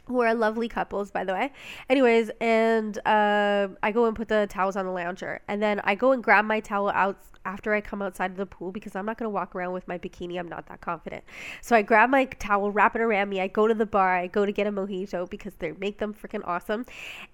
Who 0.07 0.21
are 0.21 0.33
lovely 0.33 0.67
couples, 0.67 1.11
by 1.11 1.23
the 1.23 1.33
way. 1.33 1.51
Anyways, 1.89 2.31
and 2.39 2.97
uh, 3.05 3.69
I 3.81 3.91
go 3.91 4.05
and 4.05 4.15
put 4.15 4.27
the 4.27 4.47
towels 4.49 4.75
on 4.75 4.85
the 4.85 4.91
lounger, 4.91 5.41
and 5.47 5.61
then 5.61 5.81
I 5.83 5.95
go 5.95 6.11
and 6.11 6.23
grab 6.23 6.45
my 6.45 6.59
towel 6.59 6.89
out 6.89 7.17
after 7.45 7.73
I 7.73 7.81
come 7.81 8.01
outside 8.01 8.31
of 8.31 8.37
the 8.37 8.45
pool 8.45 8.71
because 8.71 8.95
I'm 8.95 9.05
not 9.05 9.17
gonna 9.17 9.29
walk 9.29 9.55
around 9.55 9.73
with 9.73 9.87
my 9.87 9.97
bikini. 9.97 10.39
I'm 10.39 10.47
not 10.47 10.67
that 10.67 10.81
confident. 10.81 11.23
So 11.61 11.75
I 11.75 11.81
grab 11.81 12.09
my 12.09 12.25
towel, 12.25 12.71
wrap 12.71 12.95
it 12.95 13.01
around 13.01 13.29
me. 13.29 13.39
I 13.39 13.47
go 13.47 13.67
to 13.67 13.73
the 13.73 13.85
bar. 13.85 14.17
I 14.17 14.27
go 14.27 14.45
to 14.45 14.51
get 14.51 14.67
a 14.67 14.71
mojito 14.71 15.29
because 15.29 15.53
they 15.59 15.71
make 15.73 15.99
them 15.99 16.13
freaking 16.13 16.41
awesome. 16.45 16.85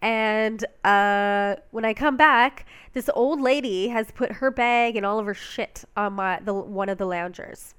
And 0.02 0.64
uh, 0.84 1.56
when 1.72 1.86
I 1.86 1.94
come 1.94 2.18
back, 2.18 2.66
this 2.94 3.10
old 3.14 3.42
lady 3.42 3.88
has 3.88 4.12
put 4.12 4.34
her 4.34 4.52
bag 4.52 4.96
and 4.96 5.06
all 5.06 5.18
of 5.18 5.26
her 5.26 5.34
shit 5.34 5.86
on 5.96 6.14
my 6.14 6.40
the 6.44 6.54
one 6.54 6.90
of 6.90 6.98
the 6.98 7.06
loungers. 7.06 7.74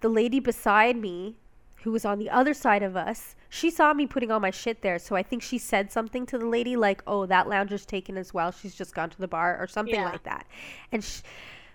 The 0.00 0.08
lady 0.08 0.40
beside 0.40 0.96
me, 0.96 1.36
who 1.82 1.92
was 1.92 2.04
on 2.04 2.18
the 2.18 2.28
other 2.30 2.54
side 2.54 2.82
of 2.82 2.96
us, 2.96 3.34
she 3.48 3.70
saw 3.70 3.94
me 3.94 4.06
putting 4.06 4.30
all 4.30 4.40
my 4.40 4.50
shit 4.50 4.82
there. 4.82 4.98
So 4.98 5.16
I 5.16 5.22
think 5.22 5.42
she 5.42 5.58
said 5.58 5.90
something 5.92 6.26
to 6.26 6.38
the 6.38 6.46
lady 6.46 6.76
like, 6.76 7.02
"Oh, 7.06 7.24
that 7.26 7.48
lounger's 7.48 7.86
taken 7.86 8.16
as 8.18 8.34
well. 8.34 8.50
She's 8.52 8.74
just 8.74 8.94
gone 8.94 9.10
to 9.10 9.18
the 9.18 9.28
bar 9.28 9.56
or 9.58 9.66
something 9.66 9.94
Yeah. 9.94 10.10
like 10.10 10.24
that." 10.24 10.46
And 10.92 11.02
sh 11.04 11.20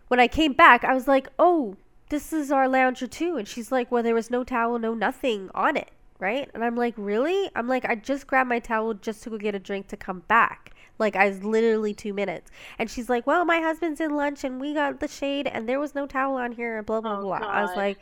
when 0.09 0.19
I 0.19 0.27
came 0.27 0.53
back, 0.53 0.83
I 0.83 0.93
was 0.93 1.07
like, 1.07 1.29
"Oh, 1.39 1.75
this 2.09 2.31
is 2.33 2.51
our 2.51 2.67
lounger 2.67 3.07
too." 3.07 3.37
And 3.37 3.47
she's 3.47 3.71
like, 3.71 3.91
"Well, 3.91 4.03
there 4.03 4.13
was 4.13 4.29
no 4.29 4.43
towel, 4.43 4.77
no 4.79 4.93
nothing 4.93 5.49
on 5.55 5.77
it." 5.77 5.89
Right? 6.19 6.49
And 6.53 6.63
I'm 6.63 6.75
like, 6.75 6.93
"Really?" 6.97 7.49
I'm 7.55 7.67
like, 7.67 7.85
"I 7.85 7.95
just 7.95 8.27
grabbed 8.27 8.49
my 8.49 8.59
towel 8.59 8.93
just 8.93 9.23
to 9.23 9.29
go 9.29 9.37
get 9.37 9.55
a 9.55 9.59
drink 9.59 9.87
to 9.87 9.97
come 9.97 10.19
back." 10.27 10.71
Like 10.99 11.15
I 11.15 11.27
was 11.27 11.43
literally 11.43 11.93
two 11.93 12.13
minutes, 12.13 12.51
and 12.77 12.89
she's 12.89 13.09
like, 13.09 13.25
"Well, 13.25 13.45
my 13.45 13.59
husband's 13.61 13.99
in 13.99 14.11
lunch, 14.15 14.43
and 14.43 14.61
we 14.61 14.73
got 14.75 14.99
the 14.99 15.07
shade, 15.07 15.47
and 15.47 15.67
there 15.67 15.79
was 15.79 15.95
no 15.95 16.05
towel 16.05 16.35
on 16.35 16.51
here, 16.51 16.77
and 16.77 16.85
blah 16.85 17.01
blah 17.01 17.17
Oh, 17.17 17.21
blah." 17.21 17.37
I 17.37 17.61
was 17.63 17.75
like, 17.75 17.97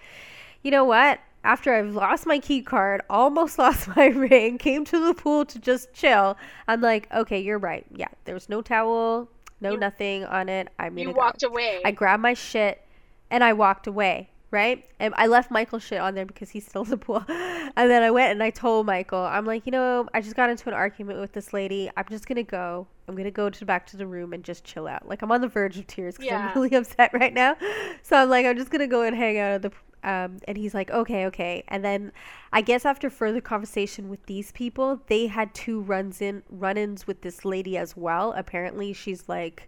"You 0.62 0.72
know 0.72 0.84
what? 0.84 1.20
After 1.44 1.74
I've 1.74 1.94
lost 1.96 2.26
my 2.28 2.38
key 2.40 2.62
card, 2.62 3.02
almost 3.10 3.58
lost 3.60 3.88
my 3.96 4.08
ring, 4.08 4.58
came 4.58 4.86
to 4.86 5.06
the 5.06 5.14
pool 5.14 5.46
to 5.46 5.60
just 5.60 5.94
chill, 5.94 6.38
I'm 6.68 6.82
like, 6.82 7.12
okay, 7.14 7.40
you're 7.40 7.58
right. 7.60 7.86
Yeah, 7.96 8.10
there's 8.26 8.48
no 8.50 8.62
towel, 8.62 9.28
no 9.60 9.72
You- 9.72 9.78
nothing 9.78 10.24
on 10.26 10.50
it. 10.50 10.70
I'm 10.80 10.90
gonna 10.96 11.02
You 11.02 11.14
go." 11.14 11.18
walked 11.20 11.44
away. 11.44 11.82
I 11.84 11.92
grabbed 11.92 12.22
my 12.22 12.34
shit 12.36 12.82
and 13.32 13.44
I 13.44 13.54
walked 13.54 13.88
away, 13.88 14.30
right? 14.52 14.86
And 15.00 15.14
I 15.18 15.26
left 15.28 15.50
Michael's 15.50 15.84
shit 15.84 16.00
on 16.00 16.14
there 16.14 16.26
because 16.26 16.50
he's 16.52 16.66
still 16.68 16.84
in 16.84 16.90
the 16.90 16.98
pool. 16.98 17.26
And 17.78 17.90
then 17.90 18.04
I 18.04 18.12
went 18.12 18.34
and 18.34 18.44
I 18.44 18.50
told 18.50 18.86
Michael, 18.86 19.20
I'm 19.24 19.46
like, 19.46 19.66
you 19.66 19.72
know, 19.72 20.06
I 20.14 20.20
just 20.20 20.36
got 20.36 20.50
into 20.50 20.68
an 20.68 20.76
argument 20.76 21.22
with 21.22 21.32
this 21.32 21.54
lady. 21.54 21.90
I'm 21.96 22.04
just 22.10 22.28
gonna 22.28 22.44
go. 22.44 22.86
I'm 23.08 23.16
gonna 23.16 23.32
go 23.32 23.50
to 23.50 23.66
back 23.66 23.88
to 23.88 23.98
the 23.98 24.06
room 24.06 24.34
and 24.34 24.44
just 24.44 24.66
chill 24.66 24.88
out. 24.90 25.08
Like 25.08 25.22
I'm 25.22 25.32
on 25.32 25.40
the 25.40 25.48
verge 25.48 25.78
of 25.78 25.88
tears 25.88 26.16
because 26.16 26.26
Yeah. 26.26 26.50
I'm 26.54 26.62
really 26.62 26.76
upset 26.78 27.12
right 27.14 27.34
now. 27.34 27.56
So 28.04 28.18
I'm 28.18 28.30
like, 28.30 28.46
I'm 28.46 28.58
just 28.58 28.72
gonna 28.72 28.88
go 28.88 29.04
and 29.04 29.16
hang 29.16 29.40
out 29.40 29.52
at 29.54 29.62
the. 29.62 29.72
Um, 30.04 30.38
and 30.48 30.58
he's 30.58 30.74
like, 30.74 30.90
okay, 30.90 31.26
okay. 31.28 31.64
And 31.68 31.86
then 31.86 32.12
I 32.52 32.62
guess 32.62 32.86
after 32.86 33.10
further 33.10 33.42
conversation 33.42 34.10
with 34.10 34.26
these 34.26 34.52
people, 34.52 35.02
they 35.08 35.28
had 35.28 35.54
two 35.54 35.82
runs 35.82 36.22
in 36.22 36.44
run-ins 36.50 37.06
with 37.06 37.22
this 37.22 37.46
lady 37.46 37.78
as 37.78 37.96
well. 37.96 38.34
Apparently, 38.36 38.94
she's 38.94 39.30
like 39.30 39.68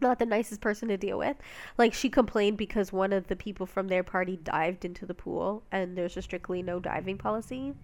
not 0.00 0.18
the 0.18 0.26
nicest 0.26 0.60
person 0.60 0.88
to 0.88 0.96
deal 0.96 1.18
with. 1.18 1.36
Like 1.76 1.92
she 1.92 2.08
complained 2.08 2.56
because 2.56 2.92
one 2.92 3.12
of 3.12 3.26
the 3.26 3.36
people 3.36 3.66
from 3.66 3.88
their 3.88 4.02
party 4.02 4.36
dived 4.36 4.84
into 4.84 5.06
the 5.06 5.14
pool 5.14 5.62
and 5.72 5.96
there's 5.96 6.16
a 6.16 6.22
strictly 6.22 6.62
no 6.62 6.80
diving 6.80 7.18
policy. 7.18 7.74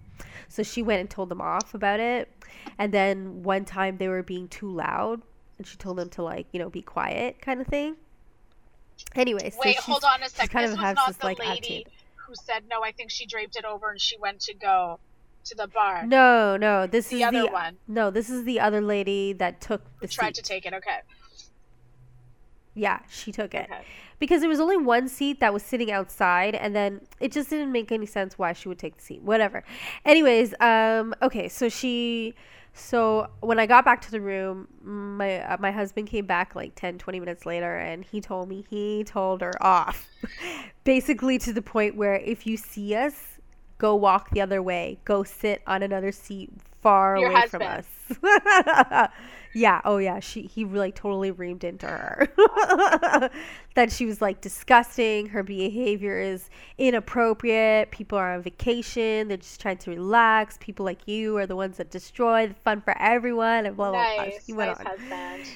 So 0.49 0.63
she 0.63 0.83
went 0.83 1.01
and 1.01 1.11
told 1.11 1.29
them 1.29 1.41
off 1.41 1.75
about 1.75 2.01
it. 2.01 2.31
And 2.79 2.93
then 2.93 3.43
one 3.43 3.65
time 3.65 3.97
they 3.97 4.09
were 4.09 4.23
being 4.23 4.49
too 4.49 4.71
loud 4.71 5.23
and 5.59 5.67
she 5.67 5.77
told 5.77 5.99
them 5.99 6.09
to 6.11 6.23
like, 6.23 6.47
you 6.53 6.59
know, 6.59 6.71
be 6.71 6.83
quiet 6.83 7.41
kind 7.41 7.61
of 7.61 7.67
thing. 7.67 7.97
Anyway, 9.15 9.51
so 9.51 9.59
Wait, 9.65 9.77
hold 9.79 10.05
on 10.05 10.23
a 10.23 10.29
second. 10.29 10.49
kind 10.51 10.65
This 10.67 10.75
of 10.75 10.81
was 10.81 10.95
not 10.97 11.07
this 11.09 11.17
the 11.19 11.27
like 11.27 11.39
lady 11.39 11.79
attitude. 11.79 11.93
who 12.17 12.35
said 12.35 12.65
no. 12.71 12.83
I 12.83 12.93
think 12.93 13.11
she 13.11 13.27
draped 13.27 13.57
it 13.57 13.65
over 13.65 13.91
and 13.91 14.01
she 14.01 14.17
went 14.19 14.41
to 14.43 14.55
go 14.55 14.99
to 15.45 15.55
the 15.55 15.67
bar. 15.69 16.07
No, 16.07 16.57
no, 16.57 16.87
this 16.87 17.07
is 17.07 17.11
The 17.13 17.17
is 17.19 17.25
other 17.25 17.43
the 17.43 17.47
one. 17.49 17.77
No, 17.87 18.11
this 18.11 18.31
is 18.31 18.45
the 18.45 18.61
other 18.61 18.81
lady 18.81 19.33
that 19.35 19.61
took 19.61 19.83
the 20.01 20.09
tried 20.09 20.37
seat. 20.37 20.43
to 20.43 20.43
take 20.43 20.67
it. 20.67 20.73
Okay. 20.75 21.01
Yeah, 22.75 23.01
she 23.09 23.31
took 23.31 23.55
it. 23.55 23.69
Okay. 23.71 23.85
because 24.19 24.41
there 24.41 24.49
was 24.49 24.59
only 24.59 24.77
one 24.77 25.09
seat 25.09 25.39
that 25.41 25.53
was 25.53 25.63
sitting 25.63 25.93
outside 25.93 26.55
and 26.57 26.75
then 26.75 27.01
it 27.21 27.31
just 27.31 27.51
didn't 27.51 27.71
make 27.71 27.93
any 27.93 28.07
sense 28.07 28.37
why 28.39 28.53
she 28.53 28.69
would 28.69 28.79
take 28.79 28.97
the 28.97 29.03
seat 29.03 29.23
whatever 29.23 29.63
anyways 30.05 30.55
um 30.61 31.15
okay 31.21 31.49
so 31.49 31.69
she 31.69 32.35
so 32.75 33.29
when 33.41 33.59
i 33.59 33.67
got 33.67 33.85
back 33.85 34.01
to 34.03 34.11
the 34.11 34.21
room 34.21 34.67
my 34.83 35.41
uh, 35.41 35.57
my 35.61 35.71
husband 35.71 36.09
came 36.09 36.27
back 36.27 36.55
like 36.55 36.75
10 36.75 36.99
20 36.99 37.21
minutes 37.21 37.47
later 37.47 37.77
and 37.77 38.05
he 38.05 38.21
told 38.21 38.49
me 38.49 38.65
he 38.69 39.05
told 39.05 39.41
her 39.41 39.53
off. 39.63 40.09
Basically 40.85 41.39
to 41.39 41.53
the 41.53 41.63
point 41.63 41.97
where 41.97 42.17
if 42.17 42.47
you 42.47 42.57
see 42.57 42.95
us 42.95 43.39
go 43.79 43.95
walk 43.95 44.31
the 44.31 44.41
other 44.41 44.63
way. 44.63 44.99
Go 45.05 45.25
sit 45.25 45.63
on 45.67 45.83
another 45.83 46.13
seat 46.13 46.51
far 46.81 47.19
Your 47.19 47.31
away 47.31 47.41
husband. 47.41 47.63
from 47.63 47.73
us 47.79 47.87
yeah 49.55 49.81
oh 49.85 49.99
yeah 49.99 50.19
she 50.21 50.43
he 50.43 50.65
really 50.65 50.91
totally 50.93 51.31
reamed 51.31 51.63
into 51.65 51.87
her 51.87 52.29
that 53.75 53.91
she 53.93 54.05
was 54.05 54.21
like 54.21 54.41
disgusting 54.41 55.27
her 55.27 55.43
behavior 55.43 56.19
is 56.19 56.51
inappropriate 56.77 57.91
people 57.91 58.19
are 58.19 58.35
on 58.35 58.43
vacation 58.43 59.29
they're 59.29 59.37
just 59.37 59.61
trying 59.61 59.77
to 59.79 59.91
relax 59.91 60.59
people 60.61 60.85
like 60.85 61.07
you 61.07 61.37
are 61.37 61.47
the 61.47 61.57
ones 61.57 61.77
that 61.77 61.91
destroy 61.91 62.47
the 62.49 62.55
fun 62.55 62.81
for 62.81 62.97
everyone 62.99 63.65
and 63.67 63.77
blah 63.77 63.91
blah 63.91 64.15
blah 64.17 64.25
nice. 64.25 64.45
He 64.47 64.53
went 64.53 64.77
Nice 64.79 64.81
on. 64.81 64.87
husband. 64.99 65.47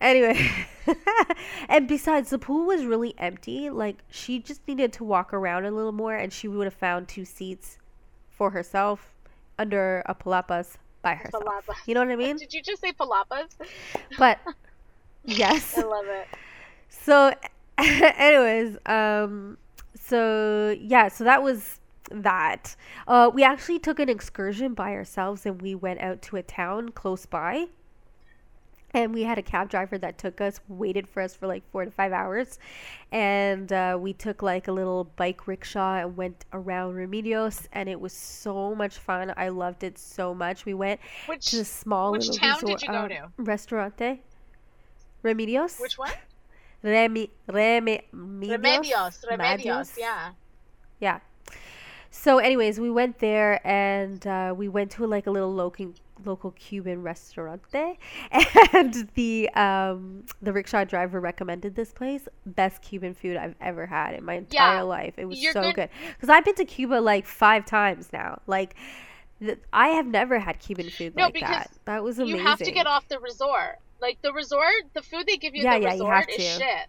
Anyway, 0.00 0.50
and 1.68 1.86
besides, 1.86 2.30
the 2.30 2.38
pool 2.38 2.64
was 2.66 2.86
really 2.86 3.14
empty. 3.18 3.68
Like, 3.68 3.98
she 4.08 4.38
just 4.38 4.66
needed 4.66 4.94
to 4.94 5.04
walk 5.04 5.34
around 5.34 5.66
a 5.66 5.70
little 5.70 5.92
more, 5.92 6.14
and 6.16 6.32
she 6.32 6.48
would 6.48 6.64
have 6.64 6.72
found 6.72 7.06
two 7.06 7.26
seats 7.26 7.76
for 8.30 8.48
herself 8.52 9.12
under 9.58 10.02
a 10.06 10.14
palapas 10.14 10.78
by 11.02 11.14
herself. 11.14 11.44
You 11.86 11.94
know 11.94 12.00
what 12.00 12.10
I 12.10 12.16
mean? 12.16 12.36
Did 12.36 12.52
you 12.52 12.62
just 12.62 12.80
say 12.80 12.92
palapas? 12.92 13.48
But 14.18 14.38
yes. 15.24 15.76
I 15.78 15.82
love 15.82 16.06
it. 16.06 16.28
So, 16.88 17.32
anyways, 17.78 18.76
um, 18.86 19.56
so 19.94 20.76
yeah, 20.80 21.08
so 21.08 21.24
that 21.24 21.42
was 21.42 21.80
that. 22.10 22.74
Uh, 23.06 23.30
we 23.32 23.42
actually 23.44 23.78
took 23.78 23.98
an 23.98 24.08
excursion 24.08 24.74
by 24.74 24.92
ourselves, 24.92 25.46
and 25.46 25.60
we 25.62 25.74
went 25.74 26.00
out 26.00 26.22
to 26.22 26.36
a 26.36 26.42
town 26.42 26.90
close 26.90 27.26
by. 27.26 27.66
And 28.92 29.14
we 29.14 29.22
had 29.22 29.38
a 29.38 29.42
cab 29.42 29.70
driver 29.70 29.98
that 29.98 30.18
took 30.18 30.40
us, 30.40 30.60
waited 30.68 31.08
for 31.08 31.22
us 31.22 31.34
for 31.36 31.46
like 31.46 31.62
four 31.70 31.84
to 31.84 31.90
five 31.90 32.12
hours. 32.12 32.58
And 33.12 33.72
uh, 33.72 33.96
we 34.00 34.12
took 34.12 34.42
like 34.42 34.66
a 34.66 34.72
little 34.72 35.04
bike 35.16 35.46
rickshaw 35.46 35.98
and 35.98 36.16
went 36.16 36.44
around 36.52 36.94
Remedios. 36.94 37.66
And 37.72 37.88
it 37.88 38.00
was 38.00 38.12
so 38.12 38.74
much 38.74 38.98
fun. 38.98 39.32
I 39.36 39.48
loved 39.50 39.84
it 39.84 39.98
so 39.98 40.34
much. 40.34 40.64
We 40.64 40.74
went 40.74 41.00
Which 41.26 41.46
to 41.50 41.58
this 41.58 41.70
small 41.70 42.12
which 42.12 42.28
little 42.28 42.38
town 42.38 42.60
did 42.64 42.82
you 42.82 42.88
go 42.88 42.94
um, 42.94 43.08
to? 43.10 43.28
Restaurante. 43.38 44.20
Remedios? 45.22 45.80
which 45.80 45.98
one? 45.98 46.12
Remi, 46.82 47.30
Remi, 47.46 48.00
Remedios. 48.14 49.22
Remedios. 49.30 49.98
Yeah. 49.98 50.30
Yeah. 50.98 51.20
So, 52.10 52.38
anyways, 52.38 52.80
we 52.80 52.90
went 52.90 53.18
there 53.18 53.64
and 53.66 54.26
uh, 54.26 54.54
we 54.56 54.68
went 54.68 54.90
to 54.92 55.06
like 55.06 55.26
a 55.26 55.30
little 55.30 55.52
local 55.52 55.92
local 56.24 56.52
Cuban 56.52 57.02
restaurante, 57.02 57.98
and 58.72 59.08
the 59.14 59.48
um 59.50 60.24
the 60.42 60.52
rickshaw 60.52 60.84
driver 60.84 61.20
recommended 61.20 61.74
this 61.74 61.92
place. 61.92 62.28
Best 62.46 62.82
Cuban 62.82 63.14
food 63.14 63.36
I've 63.36 63.54
ever 63.60 63.86
had 63.86 64.14
in 64.14 64.24
my 64.24 64.34
entire 64.34 64.76
Yeah, 64.76 64.82
life. 64.82 65.14
It 65.16 65.26
was 65.26 65.40
so 65.52 65.60
good- 65.62 65.74
good 65.74 65.88
because 66.14 66.28
I've 66.28 66.44
been 66.44 66.54
to 66.56 66.64
Cuba 66.64 66.94
like 66.94 67.26
five 67.26 67.64
times 67.64 68.08
now. 68.12 68.40
Like. 68.46 68.74
th- 69.40 69.58
I 69.72 69.88
have 69.88 70.06
never 70.06 70.38
had 70.38 70.58
Cuban 70.60 70.90
food 70.90 71.16
No, 71.16 71.24
like 71.24 71.40
that. 71.40 71.70
That 71.86 72.04
was 72.04 72.18
amazing. 72.18 72.36
You 72.40 72.42
have 72.44 72.58
to 72.58 72.70
get 72.72 72.86
off 72.86 73.08
the 73.08 73.18
resort. 73.18 73.78
Like 74.00 74.20
the 74.22 74.32
resort, 74.34 74.72
the 74.94 75.00
food 75.02 75.24
they 75.26 75.36
give 75.38 75.54
you 75.54 75.62
Yeah, 75.62 75.74
at 75.74 75.78
the 75.78 75.82
yeah, 75.86 75.94
you 75.94 76.02
resort 76.02 76.14
have 76.16 76.28
is 76.28 76.36
to. 76.36 76.42
shit. 76.42 76.86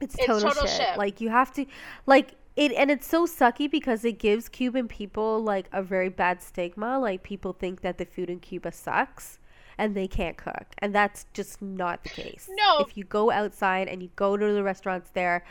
It's 0.00 0.14
It's 0.16 0.26
total, 0.26 0.50
total 0.50 0.66
shit. 0.66 0.76
shit. 0.88 0.98
Like 0.98 1.20
you 1.20 1.28
have 1.30 1.52
to 1.54 1.64
like 2.06 2.32
it 2.56 2.72
and 2.72 2.90
it's 2.90 3.06
so 3.06 3.26
sucky 3.26 3.70
because 3.70 4.04
it 4.04 4.18
gives 4.18 4.48
Cuban 4.48 4.88
people 4.88 5.42
like 5.42 5.68
a 5.72 5.82
very 5.82 6.08
bad 6.08 6.42
stigma. 6.42 6.98
Like 6.98 7.22
people 7.22 7.52
think 7.52 7.80
that 7.82 7.98
the 7.98 8.04
food 8.04 8.28
in 8.30 8.40
Cuba 8.40 8.72
sucks 8.72 9.38
and 9.78 9.94
they 9.96 10.06
can't 10.06 10.36
cook. 10.36 10.66
And 10.78 10.94
that's 10.94 11.26
just 11.32 11.62
not 11.62 12.02
the 12.02 12.10
case. 12.10 12.48
No. 12.50 12.80
If 12.80 12.96
you 12.96 13.04
go 13.04 13.30
outside 13.30 13.88
and 13.88 14.02
you 14.02 14.10
go 14.16 14.36
to 14.36 14.52
the 14.52 14.62
restaurants 14.62 15.10
there, 15.14 15.44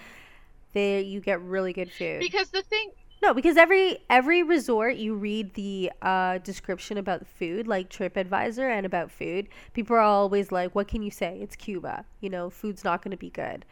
there 0.73 0.99
you 1.01 1.19
get 1.19 1.41
really 1.41 1.73
good 1.73 1.91
food. 1.91 2.19
Because 2.19 2.49
the 2.51 2.61
thing, 2.61 2.91
No, 3.21 3.33
because 3.33 3.57
every 3.57 3.99
every 4.09 4.41
resort 4.43 4.95
you 4.95 5.15
read 5.15 5.53
the 5.55 5.91
uh, 6.01 6.37
description 6.39 6.97
about 6.97 7.27
food, 7.27 7.67
like 7.67 7.89
TripAdvisor 7.89 8.67
and 8.69 8.85
about 8.85 9.11
food. 9.11 9.47
People 9.73 9.95
are 9.95 9.99
always 9.99 10.51
like, 10.51 10.73
"What 10.75 10.87
can 10.87 11.01
you 11.03 11.11
say? 11.11 11.39
It's 11.41 11.55
Cuba. 11.55 12.05
You 12.19 12.29
know, 12.29 12.49
food's 12.49 12.83
not 12.83 13.01
going 13.03 13.11
to 13.11 13.17
be 13.17 13.29
good. 13.29 13.65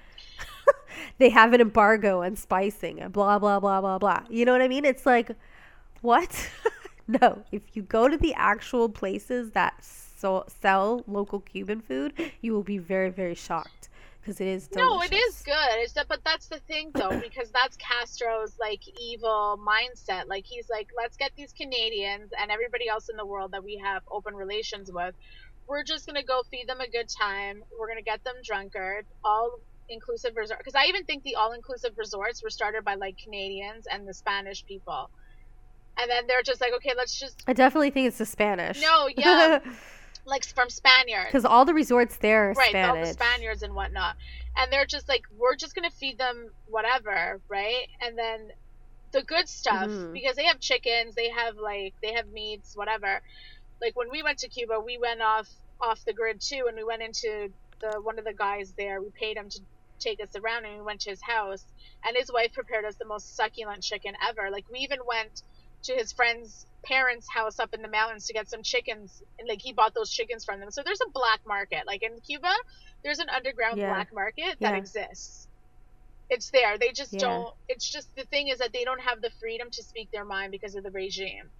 they 1.17 1.29
have 1.29 1.53
an 1.53 1.61
embargo 1.61 2.23
on 2.23 2.35
spicing 2.35 2.99
and 2.99 3.13
blah 3.13 3.39
blah 3.39 3.59
blah 3.59 3.81
blah 3.81 3.97
blah. 3.97 4.23
You 4.29 4.45
know 4.45 4.51
what 4.51 4.61
I 4.61 4.67
mean? 4.67 4.85
It's 4.85 5.05
like, 5.05 5.31
what? 6.01 6.49
no, 7.07 7.43
if 7.51 7.61
you 7.73 7.81
go 7.81 8.07
to 8.07 8.17
the 8.17 8.33
actual 8.33 8.89
places 8.89 9.51
that 9.51 9.83
so- 9.83 10.45
sell 10.61 11.03
local 11.07 11.39
Cuban 11.39 11.81
food, 11.81 12.13
you 12.41 12.53
will 12.53 12.63
be 12.63 12.77
very 12.77 13.09
very 13.09 13.35
shocked 13.35 13.89
because 14.29 14.41
it 14.41 14.47
is 14.47 14.69
No, 14.75 15.01
it 15.01 15.11
is 15.11 15.41
good. 15.43 15.55
It's 15.77 15.93
that, 15.93 16.07
but 16.07 16.19
that's 16.23 16.47
the 16.47 16.59
thing 16.59 16.91
though, 16.93 17.19
because 17.21 17.49
that's 17.51 17.77
Castro's 17.77 18.53
like 18.59 18.81
evil 18.99 19.59
mindset. 19.59 20.27
Like 20.27 20.45
he's 20.45 20.69
like, 20.69 20.89
let's 20.95 21.17
get 21.17 21.31
these 21.35 21.53
Canadians 21.53 22.31
and 22.39 22.51
everybody 22.51 22.87
else 22.87 23.09
in 23.09 23.17
the 23.17 23.25
world 23.25 23.51
that 23.53 23.63
we 23.63 23.77
have 23.77 24.03
open 24.11 24.35
relations 24.35 24.91
with. 24.91 25.15
We're 25.67 25.83
just 25.83 26.05
gonna 26.05 26.23
go 26.23 26.43
feed 26.51 26.67
them 26.67 26.79
a 26.79 26.89
good 26.89 27.09
time. 27.09 27.63
We're 27.77 27.87
gonna 27.87 28.01
get 28.01 28.23
them 28.23 28.35
drunkard. 28.43 29.05
All 29.23 29.59
inclusive 29.89 30.35
resort. 30.35 30.59
Because 30.59 30.75
I 30.75 30.85
even 30.85 31.03
think 31.05 31.23
the 31.23 31.35
all 31.35 31.53
inclusive 31.53 31.97
resorts 31.97 32.43
were 32.43 32.49
started 32.49 32.83
by 32.85 32.95
like 32.95 33.17
Canadians 33.17 33.87
and 33.91 34.07
the 34.07 34.13
Spanish 34.13 34.65
people. 34.65 35.09
And 35.97 36.09
then 36.09 36.27
they're 36.27 36.43
just 36.43 36.61
like, 36.61 36.73
okay, 36.75 36.93
let's 36.95 37.19
just 37.19 37.43
I 37.47 37.53
definitely 37.53 37.89
think 37.89 38.07
it's 38.07 38.17
the 38.17 38.25
Spanish. 38.25 38.81
No, 38.81 39.09
yeah. 39.15 39.59
like 40.25 40.45
from 40.45 40.69
Spaniards. 40.69 41.27
Because 41.27 41.45
all 41.45 41.65
the 41.65 41.73
resorts 41.73 42.17
there 42.17 42.51
are 42.51 42.53
right, 42.53 42.75
all 42.75 42.95
the 42.95 43.07
Spaniards 43.07 43.63
and 43.63 43.73
whatnot, 43.73 44.15
and 44.57 44.71
they're 44.71 44.85
just 44.85 45.09
like, 45.09 45.23
we're 45.37 45.55
just 45.55 45.75
gonna 45.75 45.89
feed 45.91 46.17
them 46.17 46.49
whatever, 46.67 47.41
right? 47.49 47.87
And 48.01 48.17
then 48.17 48.51
the 49.11 49.23
good 49.23 49.49
stuff 49.49 49.87
Mhm. 49.87 50.13
because 50.13 50.35
they 50.35 50.45
have 50.45 50.59
chickens, 50.59 51.15
they 51.15 51.29
have 51.29 51.57
like 51.57 51.93
they 52.01 52.13
have 52.13 52.27
meats, 52.27 52.75
whatever. 52.77 53.21
Like 53.81 53.95
when 53.95 54.09
we 54.11 54.23
went 54.23 54.39
to 54.39 54.47
Cuba, 54.47 54.79
we 54.79 54.97
went 54.97 55.21
off 55.21 55.49
off 55.81 56.03
the 56.05 56.13
grid 56.13 56.39
too, 56.41 56.65
and 56.67 56.77
we 56.77 56.83
went 56.83 57.01
into 57.01 57.51
the 57.81 57.99
one 58.01 58.19
of 58.19 58.25
the 58.25 58.33
guys 58.33 58.73
there. 58.77 59.01
We 59.01 59.09
paid 59.09 59.37
him 59.37 59.49
to 59.49 59.59
take 59.99 60.19
us 60.23 60.31
around, 60.35 60.65
and 60.65 60.75
we 60.77 60.81
went 60.83 61.01
to 61.01 61.11
his 61.11 61.21
house, 61.23 61.65
and 62.05 62.17
his 62.17 62.31
wife 62.33 62.53
prepared 62.53 62.85
us 62.85 62.95
the 62.99 63.07
most 63.07 63.35
succulent 63.35 63.83
chicken 63.83 64.13
ever. 64.27 64.49
Like 64.51 64.65
we 64.71 64.79
even 64.81 64.99
went 65.07 65.33
to 65.85 65.95
his 65.95 66.11
friend's 66.13 66.65
parents' 66.85 67.27
house 67.33 67.59
up 67.59 67.69
in 67.73 67.81
the 67.81 67.89
mountains 67.89 68.25
to 68.27 68.33
get 68.33 68.49
some 68.49 68.63
chickens 68.63 69.21
and 69.39 69.47
like 69.49 69.59
he 69.61 69.73
bought 69.73 69.93
those 69.95 70.11
chickens 70.11 70.45
from 70.45 70.59
them. 70.59 70.71
So 70.71 70.83
there's 70.85 71.01
a 71.01 71.11
black 71.13 71.41
market. 71.47 71.83
Like 71.87 72.03
in 72.03 72.19
Cuba, 72.27 72.53
there's 73.03 73.19
an 73.19 73.29
underground 73.29 73.83
Yeah. 73.83 73.85
black 73.85 74.09
market 74.13 74.57
that 74.63 74.73
Yeah. 74.73 74.75
exists. 74.75 75.47
It's 76.29 76.49
there. 76.51 76.77
They 76.79 76.91
just 76.93 77.17
Yeah. 77.17 77.19
don't 77.19 77.49
it's 77.69 77.89
just 77.91 78.09
the 78.17 78.25
thing 78.25 78.49
is 78.49 78.59
that 78.59 78.71
they 78.73 78.85
don't 78.85 79.01
have 79.03 79.21
the 79.21 79.31
freedom 79.39 79.69
to 79.73 79.83
speak 79.83 80.09
their 80.13 80.25
mind 80.25 80.51
because 80.51 80.75
of 80.75 80.83
the 80.83 80.91
regime. 80.91 81.51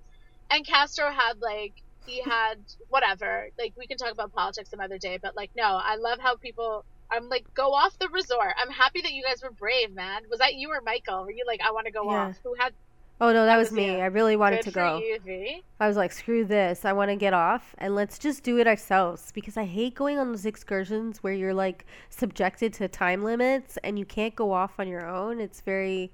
And 0.51 0.67
Castro 0.67 1.11
had 1.11 1.35
like 1.41 1.73
he 2.05 2.21
had 2.23 2.55
whatever. 2.89 3.49
Like 3.59 3.73
we 3.77 3.87
can 3.87 3.97
talk 3.97 4.13
about 4.13 4.33
politics 4.33 4.71
some 4.71 4.81
other 4.81 4.99
day, 4.99 5.19
but 5.21 5.35
like 5.37 5.51
no, 5.55 5.63
I 5.65 5.97
love 5.97 6.19
how 6.21 6.37
people 6.37 6.85
I'm 7.11 7.29
like, 7.29 7.51
go 7.53 7.73
off 7.73 7.97
the 7.99 8.09
resort. 8.09 8.53
I'm 8.61 8.69
happy 8.71 9.01
that 9.01 9.11
you 9.13 9.23
guys 9.23 9.41
were 9.43 9.51
brave, 9.51 9.93
man. 9.93 10.23
Was 10.29 10.39
that 10.39 10.55
you 10.55 10.69
or 10.71 10.81
Michael? 10.81 11.23
Were 11.23 11.31
you 11.31 11.43
like, 11.47 11.61
I 11.61 11.71
want 11.71 11.85
to 11.87 11.91
go 11.91 12.03
Yeah. 12.11 12.27
off? 12.27 12.35
Who 12.43 12.53
had 12.59 12.73
oh 13.21 13.27
no, 13.33 13.45
that, 13.45 13.53
That 13.53 13.57
was, 13.57 13.67
was 13.69 13.75
me. 13.75 13.87
you. 13.93 13.97
I 13.99 14.05
really 14.05 14.35
wanted 14.35 14.63
good 14.63 14.71
to 14.71 14.79
go. 14.79 14.97
you? 14.99 15.61
I 15.79 15.87
was 15.87 15.97
like, 15.97 16.11
screw 16.11 16.45
this. 16.45 16.85
I 16.85 16.93
want 16.93 17.09
to 17.09 17.15
get 17.15 17.33
off 17.33 17.75
and 17.79 17.95
let's 17.95 18.17
just 18.19 18.43
do 18.43 18.59
it 18.59 18.67
ourselves 18.67 19.31
because 19.33 19.57
I 19.57 19.65
hate 19.65 19.95
going 19.95 20.17
on 20.19 20.29
those 20.31 20.45
excursions 20.45 21.21
where 21.23 21.33
you're 21.33 21.53
like 21.53 21.85
subjected 22.09 22.73
to 22.75 22.87
time 22.87 23.23
limits 23.23 23.77
and 23.83 23.97
you 23.99 24.05
can't 24.05 24.35
go 24.35 24.51
off 24.53 24.79
on 24.79 24.87
your 24.87 25.05
own. 25.07 25.39
It's 25.39 25.61
very. 25.61 26.11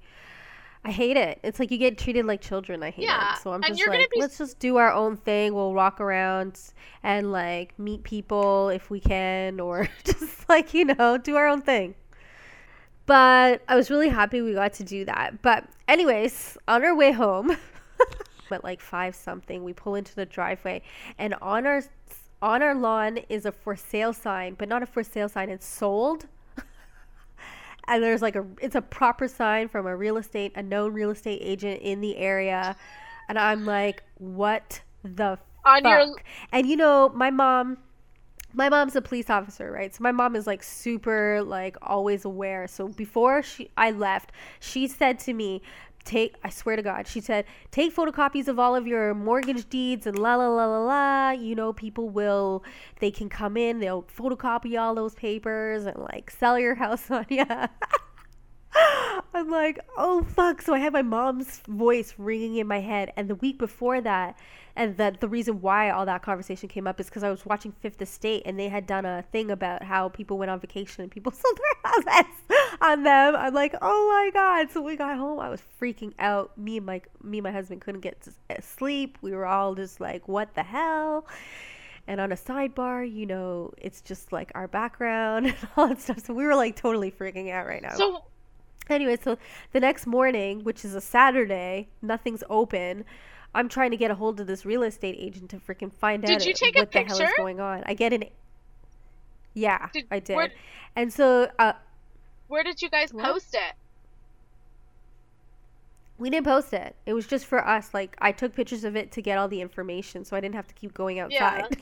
I 0.86 0.90
hate 0.92 1.16
it. 1.16 1.40
It's 1.42 1.58
like 1.58 1.72
you 1.72 1.78
get 1.78 1.98
treated 1.98 2.26
like 2.26 2.40
children. 2.40 2.80
I 2.84 2.90
hate 2.90 3.06
Yeah, 3.06 3.32
it. 3.34 3.42
So 3.42 3.52
I'm 3.52 3.60
just 3.60 3.84
like, 3.88 4.08
be- 4.08 4.20
let's 4.20 4.38
just 4.38 4.60
do 4.60 4.76
our 4.76 4.92
own 4.92 5.16
thing. 5.16 5.52
We'll 5.52 5.74
walk 5.74 6.00
around 6.00 6.60
and 7.02 7.32
like 7.32 7.76
meet 7.76 8.04
people 8.04 8.68
if 8.68 8.88
we 8.88 9.00
can, 9.00 9.58
or 9.66 9.88
just 10.04 10.48
like, 10.48 10.74
you 10.74 10.84
know, 10.84 11.18
do 11.18 11.34
our 11.34 11.48
own 11.48 11.60
thing. 11.60 11.96
But 13.04 13.62
I 13.68 13.74
was 13.74 13.90
really 13.90 14.08
happy 14.08 14.42
we 14.42 14.54
got 14.54 14.74
to 14.74 14.84
do 14.84 15.04
that. 15.06 15.42
But, 15.42 15.64
anyways, 15.88 16.56
on 16.68 16.84
our 16.84 16.94
way 16.94 17.10
home, 17.10 17.56
at 18.52 18.62
like 18.62 18.80
five 18.80 19.16
something, 19.16 19.64
we 19.64 19.72
pull 19.72 19.96
into 19.96 20.14
the 20.14 20.24
driveway, 20.26 20.82
and 21.18 21.34
on 21.42 21.66
our 21.66 21.82
on 22.42 22.62
our 22.62 22.74
lawn 22.76 23.18
is 23.28 23.44
a 23.44 23.50
for 23.50 23.74
sale 23.74 24.12
sign, 24.12 24.54
but 24.54 24.68
not 24.68 24.84
a 24.84 24.86
for 24.86 25.02
sale 25.02 25.28
sign. 25.28 25.50
It's 25.50 25.66
sold. 25.66 26.26
And 27.88 28.02
there's 28.02 28.22
like 28.22 28.36
a 28.36 28.46
it's 28.60 28.74
a 28.74 28.82
proper 28.82 29.28
sign 29.28 29.68
from 29.68 29.86
a 29.86 29.96
real 29.96 30.16
estate 30.16 30.52
a 30.54 30.62
known 30.62 30.92
real 30.92 31.10
estate 31.10 31.40
agent 31.42 31.82
in 31.82 32.00
the 32.00 32.16
area, 32.16 32.76
and 33.28 33.38
I'm 33.38 33.64
like, 33.64 34.02
what 34.18 34.80
the 35.04 35.38
On 35.64 35.84
your 35.84 36.06
fuck? 36.06 36.24
And 36.52 36.66
you 36.66 36.76
know, 36.76 37.10
my 37.14 37.30
mom 37.30 37.78
my 38.56 38.70
mom's 38.70 38.96
a 38.96 39.02
police 39.02 39.28
officer, 39.28 39.70
right? 39.70 39.94
So 39.94 40.02
my 40.02 40.12
mom 40.12 40.34
is 40.34 40.46
like 40.46 40.62
super 40.62 41.42
like 41.42 41.76
always 41.82 42.24
aware. 42.24 42.66
So 42.66 42.88
before 42.88 43.42
she 43.42 43.70
I 43.76 43.90
left, 43.90 44.32
she 44.60 44.88
said 44.88 45.18
to 45.20 45.34
me, 45.34 45.60
take 46.06 46.36
I 46.42 46.50
swear 46.50 46.76
to 46.76 46.82
God, 46.82 47.06
she 47.06 47.20
said, 47.20 47.44
take 47.70 47.94
photocopies 47.94 48.48
of 48.48 48.58
all 48.58 48.74
of 48.74 48.86
your 48.86 49.12
mortgage 49.14 49.68
deeds 49.68 50.06
and 50.06 50.18
la 50.18 50.36
la 50.36 50.48
la 50.48 50.66
la 50.66 50.78
la. 50.78 51.30
You 51.30 51.54
know, 51.54 51.72
people 51.72 52.08
will 52.08 52.64
they 53.00 53.10
can 53.10 53.28
come 53.28 53.56
in, 53.56 53.80
they'll 53.80 54.04
photocopy 54.04 54.80
all 54.80 54.94
those 54.94 55.14
papers 55.14 55.84
and 55.84 55.98
like 55.98 56.30
sell 56.30 56.58
your 56.58 56.76
house 56.76 57.10
on 57.10 57.26
you. 57.28 57.44
I'm 59.34 59.50
like, 59.50 59.78
oh 59.96 60.22
fuck. 60.22 60.62
So 60.62 60.74
I 60.74 60.78
had 60.78 60.92
my 60.92 61.02
mom's 61.02 61.60
voice 61.68 62.14
ringing 62.18 62.56
in 62.56 62.66
my 62.66 62.80
head. 62.80 63.12
And 63.16 63.28
the 63.28 63.34
week 63.34 63.58
before 63.58 64.00
that, 64.00 64.38
and 64.76 64.96
that 64.98 65.20
the 65.20 65.28
reason 65.28 65.60
why 65.60 65.90
all 65.90 66.06
that 66.06 66.22
conversation 66.22 66.68
came 66.68 66.86
up 66.86 67.00
is 67.00 67.06
because 67.06 67.22
I 67.22 67.30
was 67.30 67.46
watching 67.46 67.72
Fifth 67.72 68.00
Estate 68.00 68.42
and 68.44 68.58
they 68.58 68.68
had 68.68 68.86
done 68.86 69.06
a 69.06 69.24
thing 69.32 69.50
about 69.50 69.82
how 69.82 70.10
people 70.10 70.38
went 70.38 70.50
on 70.50 70.60
vacation 70.60 71.02
and 71.02 71.10
people 71.10 71.32
sold 71.32 71.58
their 71.58 71.92
houses 71.92 72.35
on 72.90 73.02
them. 73.02 73.36
I'm 73.36 73.54
like, 73.54 73.74
oh 73.82 74.08
my 74.08 74.30
god. 74.32 74.70
So 74.70 74.80
we 74.82 74.96
got 74.96 75.16
home. 75.16 75.38
I 75.40 75.48
was 75.48 75.62
freaking 75.80 76.12
out. 76.18 76.56
Me 76.58 76.76
and 76.78 76.86
my 76.86 77.00
me 77.22 77.38
and 77.38 77.44
my 77.44 77.52
husband 77.52 77.80
couldn't 77.80 78.00
get 78.00 78.20
to 78.22 78.62
sleep. 78.62 79.18
We 79.22 79.32
were 79.32 79.46
all 79.46 79.74
just 79.74 80.00
like, 80.00 80.26
what 80.28 80.54
the 80.54 80.62
hell? 80.62 81.26
And 82.08 82.20
on 82.20 82.30
a 82.30 82.36
sidebar, 82.36 83.10
you 83.12 83.26
know, 83.26 83.72
it's 83.78 84.00
just 84.00 84.32
like 84.32 84.52
our 84.54 84.68
background 84.68 85.46
and 85.46 85.56
all 85.76 85.88
that 85.88 86.00
stuff. 86.00 86.24
So 86.24 86.34
we 86.34 86.44
were 86.44 86.54
like 86.54 86.76
totally 86.76 87.10
freaking 87.10 87.50
out 87.50 87.66
right 87.66 87.82
now. 87.82 87.94
so 87.94 88.24
Anyway, 88.88 89.16
so 89.20 89.36
the 89.72 89.80
next 89.80 90.06
morning, 90.06 90.62
which 90.62 90.84
is 90.84 90.94
a 90.94 91.00
Saturday, 91.00 91.88
nothing's 92.02 92.44
open. 92.48 93.04
I'm 93.52 93.68
trying 93.68 93.90
to 93.90 93.96
get 93.96 94.12
a 94.12 94.14
hold 94.14 94.38
of 94.38 94.46
this 94.46 94.64
real 94.64 94.84
estate 94.84 95.16
agent 95.18 95.50
to 95.50 95.56
freaking 95.56 95.92
find 95.92 96.22
Did 96.22 96.36
out 96.36 96.46
you 96.46 96.54
take 96.54 96.76
a 96.76 96.80
what 96.80 96.92
the 96.92 97.02
hell 97.02 97.20
is 97.20 97.30
going 97.36 97.58
on. 97.58 97.82
I 97.86 97.94
get 97.94 98.12
an 98.12 98.24
Yeah, 99.54 99.88
Did- 99.92 100.06
I 100.10 100.18
did. 100.20 100.36
where- 100.36 100.52
and 100.94 101.12
so 101.12 101.50
uh 101.58 101.72
where 102.48 102.62
did 102.64 102.80
you 102.82 102.88
guys 102.90 103.12
What? 103.12 103.24
post 103.24 103.54
it? 103.54 103.74
we 106.18 106.30
didn't 106.30 106.46
post 106.46 106.72
it. 106.72 106.96
It 107.04 107.12
was 107.12 107.26
just 107.26 107.44
for 107.44 107.66
us. 107.66 107.92
Like 107.92 108.16
I 108.22 108.32
took 108.32 108.54
pictures 108.54 108.84
of 108.84 108.96
it 108.96 109.12
to 109.12 109.20
get 109.20 109.36
all 109.36 109.48
the 109.48 109.60
information 109.60 110.24
so 110.24 110.34
I 110.34 110.40
didn't 110.40 110.54
have 110.54 110.66
to 110.68 110.74
keep 110.74 110.94
going 110.94 111.18
outside 111.18 111.76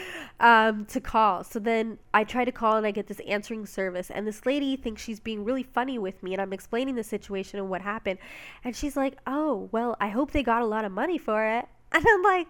um 0.40 0.84
to 0.86 1.00
call. 1.00 1.42
So 1.42 1.58
then 1.58 1.98
I 2.12 2.24
try 2.24 2.44
to 2.44 2.52
call 2.52 2.76
and 2.76 2.86
I 2.86 2.90
get 2.90 3.06
this 3.06 3.20
answering 3.20 3.64
service 3.64 4.10
and 4.10 4.26
this 4.26 4.44
lady 4.44 4.76
thinks 4.76 5.00
she's 5.02 5.20
being 5.20 5.42
really 5.42 5.62
funny 5.62 5.98
with 5.98 6.22
me 6.22 6.34
and 6.34 6.42
I'm 6.42 6.52
explaining 6.52 6.96
the 6.96 7.02
situation 7.04 7.58
and 7.60 7.70
what 7.70 7.80
happened. 7.80 8.18
And 8.62 8.76
she's 8.76 8.94
like, 8.94 9.16
"Oh, 9.26 9.70
well, 9.72 9.96
I 10.00 10.08
hope 10.08 10.32
they 10.32 10.42
got 10.42 10.60
a 10.60 10.66
lot 10.66 10.84
of 10.84 10.92
money 10.92 11.16
for 11.16 11.44
it." 11.46 11.66
And 11.92 12.04
I'm 12.06 12.22
like, 12.22 12.46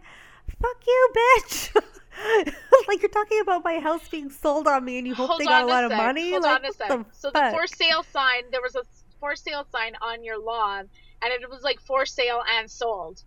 "Fuck 0.60 0.78
you, 0.88 1.08
bitch." 1.16 1.82
like 2.88 3.02
you're 3.02 3.08
talking 3.10 3.40
about 3.40 3.64
my 3.64 3.78
house 3.78 4.08
being 4.08 4.30
sold 4.30 4.66
on 4.66 4.84
me 4.84 4.98
and 4.98 5.06
you 5.06 5.14
hope 5.14 5.28
Hold 5.28 5.40
they 5.40 5.44
got 5.44 5.62
a 5.62 5.66
lot 5.66 5.84
a 5.84 5.86
of 5.86 5.92
money? 5.92 6.30
Hold 6.30 6.42
like, 6.42 6.60
on 6.60 6.64
a 6.66 6.72
sec. 6.72 6.88
the 6.88 7.04
so 7.12 7.30
the 7.30 7.48
for 7.52 7.66
sale 7.66 8.02
sign, 8.02 8.44
there 8.50 8.60
was 8.62 8.74
a 8.74 8.82
for 9.20 9.36
sale 9.36 9.66
sign 9.70 9.94
on 10.00 10.22
your 10.24 10.38
lawn, 10.38 10.88
and 11.22 11.32
it 11.32 11.48
was 11.50 11.62
like 11.62 11.80
for 11.80 12.06
sale 12.06 12.42
and 12.58 12.70
sold. 12.70 13.22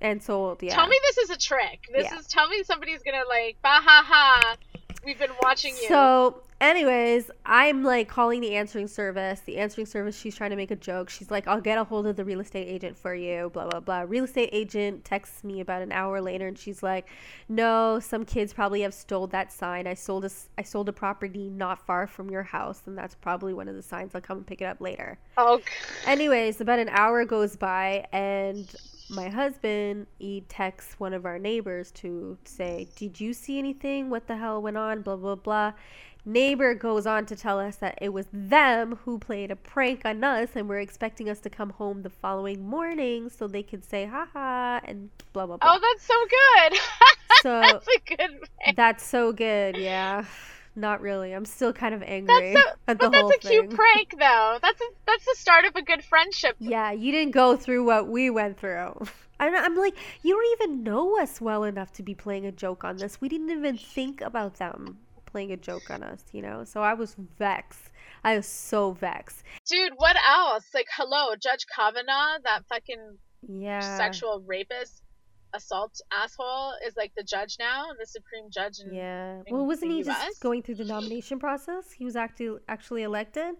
and 0.00 0.22
sold, 0.22 0.62
yeah. 0.62 0.74
Tell 0.74 0.86
me 0.86 0.96
this 1.08 1.18
is 1.18 1.30
a 1.30 1.38
trick. 1.38 1.86
This 1.92 2.04
Yeah. 2.10 2.18
is 2.18 2.26
tell 2.26 2.48
me 2.48 2.62
somebody's 2.64 3.02
gonna 3.02 3.24
like 3.28 3.56
bah 3.62 3.80
ha 3.80 4.04
ha. 4.06 4.56
We've 5.04 5.18
been 5.18 5.30
watching 5.42 5.74
you. 5.80 5.88
So, 5.88 6.42
anyways, 6.60 7.30
I'm 7.44 7.82
like 7.84 8.08
calling 8.08 8.40
the 8.40 8.54
answering 8.56 8.88
service. 8.88 9.40
The 9.40 9.58
answering 9.58 9.86
service, 9.86 10.18
she's 10.18 10.34
trying 10.34 10.50
to 10.50 10.56
make 10.56 10.70
a 10.70 10.76
joke. 10.76 11.10
She's 11.10 11.30
like, 11.30 11.46
I'll 11.46 11.60
get 11.60 11.78
a 11.78 11.84
hold 11.84 12.06
of 12.06 12.16
the 12.16 12.24
real 12.24 12.40
estate 12.40 12.66
agent 12.66 12.96
for 12.96 13.14
you, 13.14 13.50
blah, 13.52 13.68
blah, 13.68 13.80
blah. 13.80 14.00
Real 14.00 14.24
estate 14.24 14.48
agent 14.52 15.04
texts 15.04 15.44
me 15.44 15.60
about 15.60 15.82
an 15.82 15.92
hour 15.92 16.20
later 16.20 16.46
and 16.48 16.58
she's 16.58 16.82
like, 16.82 17.06
No, 17.48 18.00
some 18.00 18.24
kids 18.24 18.52
probably 18.52 18.80
have 18.82 18.94
stole 18.94 19.26
that 19.28 19.52
sign. 19.52 19.86
I 19.86 19.94
sold 19.94 20.24
a, 20.24 20.30
I 20.56 20.62
sold 20.62 20.88
a 20.88 20.92
property 20.92 21.50
not 21.50 21.84
far 21.84 22.06
from 22.06 22.30
your 22.30 22.42
house, 22.42 22.82
and 22.86 22.96
that's 22.96 23.14
probably 23.14 23.52
one 23.52 23.68
of 23.68 23.74
the 23.76 23.82
signs. 23.82 24.14
I'll 24.14 24.20
come 24.20 24.38
and 24.38 24.46
pick 24.46 24.62
it 24.62 24.64
up 24.66 24.80
later. 24.80 25.18
oh, 25.36 25.58
g- 25.58 25.64
Anyways, 26.06 26.60
about 26.60 26.78
an 26.78 26.88
hour 26.88 27.24
goes 27.24 27.56
by, 27.56 28.06
and 28.12 28.74
my 29.08 29.28
husband 29.28 30.06
he 30.18 30.42
texts 30.48 30.98
one 30.98 31.12
of 31.12 31.26
our 31.26 31.38
neighbors 31.38 31.90
to 31.92 32.38
say, 32.44 32.88
"Did 32.96 33.20
you 33.20 33.32
see 33.32 33.58
anything? 33.58 34.10
What 34.10 34.26
the 34.26 34.36
hell 34.36 34.62
went 34.62 34.76
on?" 34.76 35.02
Blah 35.02 35.16
blah 35.16 35.34
blah. 35.34 35.72
Neighbor 36.26 36.74
goes 36.74 37.06
on 37.06 37.26
to 37.26 37.36
tell 37.36 37.60
us 37.60 37.76
that 37.76 37.98
it 38.00 38.08
was 38.08 38.26
them 38.32 38.98
who 39.04 39.18
played 39.18 39.50
a 39.50 39.56
prank 39.56 40.06
on 40.06 40.24
us, 40.24 40.50
and 40.54 40.68
were 40.68 40.78
expecting 40.78 41.28
us 41.28 41.38
to 41.40 41.50
come 41.50 41.70
home 41.70 42.02
the 42.02 42.08
following 42.10 42.66
morning 42.66 43.28
so 43.28 43.46
they 43.46 43.62
could 43.62 43.84
say 43.84 44.06
"ha 44.06 44.26
ha" 44.32 44.80
and 44.84 45.10
blah 45.32 45.46
blah 45.46 45.58
blah. 45.58 45.74
oh, 45.74 45.78
that's 45.80 46.06
so 46.06 46.14
good. 46.30 46.78
so 47.42 47.60
that's 47.60 47.86
a 47.88 48.16
good. 48.16 48.40
prank. 48.40 48.76
that's 48.76 49.06
so 49.06 49.32
good, 49.32 49.76
yeah. 49.76 50.24
Not 50.76 51.00
really. 51.00 51.32
I'm 51.32 51.44
still 51.44 51.72
kind 51.72 51.94
of 51.94 52.02
angry 52.02 52.52
That's 52.52 52.66
so, 52.68 52.74
at 52.88 52.98
the 52.98 53.10
but 53.10 53.14
whole 53.14 53.28
that's 53.28 53.44
a 53.44 53.48
cute 53.48 53.68
thing. 53.68 53.76
prank, 53.76 54.14
though. 54.18 54.58
That's 54.60 54.80
a, 54.80 54.84
that's 55.06 55.24
the 55.24 55.34
start 55.36 55.64
of 55.66 55.76
a 55.76 55.82
good 55.82 56.02
friendship. 56.04 56.56
Yeah, 56.58 56.90
you 56.92 57.12
didn't 57.12 57.32
go 57.32 57.56
through 57.56 57.84
what 57.84 58.08
we 58.08 58.30
went 58.30 58.58
through. 58.58 59.06
And 59.40 59.54
I'm 59.56 59.74
like, 59.76 59.96
you 60.22 60.32
don't 60.32 60.62
even 60.62 60.84
know 60.84 61.20
us 61.20 61.40
well 61.40 61.64
enough 61.64 61.92
to 61.94 62.04
be 62.04 62.14
playing 62.14 62.46
a 62.46 62.52
joke 62.52 62.84
on 62.84 62.96
this. 62.98 63.20
We 63.20 63.28
didn't 63.28 63.50
even 63.50 63.76
think 63.76 64.20
about 64.20 64.54
them 64.58 64.98
playing 65.26 65.50
a 65.50 65.56
joke 65.56 65.90
on 65.90 66.04
us, 66.04 66.22
you 66.32 66.40
know. 66.40 66.62
So 66.62 66.82
I 66.82 66.94
was 66.94 67.16
vexed. 67.36 67.90
I 68.22 68.36
was 68.36 68.46
so 68.46 68.92
vexed. 68.92 69.42
Dude, 69.68 69.92
what 69.96 70.16
else? 70.28 70.66
Like, 70.72 70.86
hello, 70.96 71.34
Judge 71.34 71.66
Kavanaugh, 71.74 72.38
that 72.44 72.62
fucking 72.68 73.18
Yeah. 73.48 73.96
sexual 73.96 74.42
rapist, 74.46 75.02
assault 75.54 76.00
asshole, 76.12 76.72
is 76.86 76.94
like 76.96 77.12
the 77.16 77.22
judge 77.22 77.56
now, 77.58 77.86
the 77.98 78.06
supreme 78.06 78.50
judge. 78.50 78.74
Yeah. 78.90 79.42
Well, 79.50 79.66
wasn't 79.66 79.92
he 79.92 79.98
US? 80.00 80.06
just 80.26 80.40
going 80.40 80.62
through 80.62 80.76
the 80.76 80.84
nomination 80.84 81.38
process? 81.38 81.92
He 81.92 82.04
was 82.04 82.16
actually 82.16 82.58
actually 82.68 83.02
elected. 83.02 83.54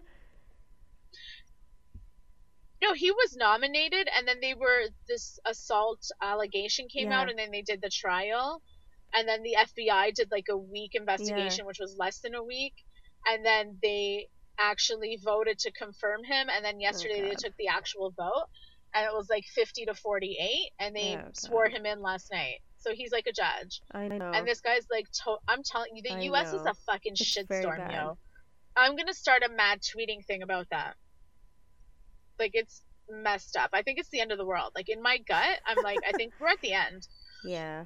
No, 2.81 2.93
he 2.93 3.09
was 3.11 3.35
nominated, 3.35 4.07
and 4.15 4.27
then 4.27 4.39
they 4.41 4.53
were 4.53 4.83
this 5.07 5.39
assault 5.45 6.05
allegation 6.21 6.87
came 6.87 7.09
Yeah. 7.09 7.21
out, 7.21 7.29
and 7.29 7.39
then 7.39 7.49
they 7.51 7.61
did 7.61 7.81
the 7.81 7.89
trial, 7.89 8.61
and 9.13 9.27
then 9.27 9.41
the 9.43 9.55
FBI 9.55 10.11
did 10.13 10.29
like 10.29 10.47
a 10.49 10.57
week 10.57 10.93
investigation, 10.93 11.65
which 11.65 11.79
was 11.79 11.95
less 11.97 12.19
than 12.19 12.35
a 12.35 12.43
week, 12.43 12.73
and 13.27 13.45
then 13.45 13.79
they 13.81 14.27
actually 14.59 15.17
voted 15.23 15.57
to 15.59 15.71
confirm 15.71 16.23
him, 16.23 16.49
and 16.49 16.63
then 16.63 16.79
yesterday 16.79 17.21
they 17.21 17.35
took 17.35 17.55
the 17.57 17.67
actual 17.67 18.11
vote, 18.11 18.47
and 18.95 19.05
it 19.05 19.13
was 19.13 19.27
like 19.29 19.43
fifty 19.45 19.85
to 19.85 19.93
forty 19.93 20.37
eight, 20.39 20.71
and 20.79 20.95
they 20.95 21.17
Oh, 21.17 21.29
swore 21.33 21.67
him 21.67 21.85
in 21.85 22.01
last 22.01 22.31
night. 22.31 22.59
So 22.77 22.93
he's 22.93 23.11
like 23.11 23.27
a 23.27 23.33
judge, 23.33 23.81
I 23.91 24.07
know. 24.07 24.31
and 24.33 24.47
this 24.47 24.61
guy's 24.61 24.85
like, 24.91 25.07
to- 25.23 25.39
I'm 25.47 25.63
telling 25.63 25.89
you, 25.95 26.03
the 26.03 26.11
I 26.17 26.21
U.S. 26.21 26.53
is 26.53 26.61
a 26.65 26.73
fucking 26.85 27.15
shitstorm, 27.15 27.91
yo. 27.91 28.17
I'm 28.75 28.95
gonna 28.95 29.13
start 29.13 29.41
a 29.43 29.49
mad 29.51 29.81
tweeting 29.81 30.23
thing 30.25 30.43
about 30.43 30.67
that. 30.69 30.95
Like 32.37 32.51
it's 32.53 32.81
messed 33.09 33.55
up. 33.57 33.69
I 33.73 33.81
think 33.81 33.99
it's 33.99 34.09
the 34.09 34.19
end 34.21 34.31
of 34.31 34.37
the 34.37 34.45
world. 34.45 34.71
Like 34.75 34.89
in 34.89 35.01
my 35.01 35.17
gut, 35.17 35.59
I'm 35.65 35.83
like, 35.83 35.99
I 36.07 36.11
think 36.11 36.33
we're 36.39 36.49
at 36.49 36.61
the 36.61 36.73
end. 36.73 37.07
yeah. 37.45 37.85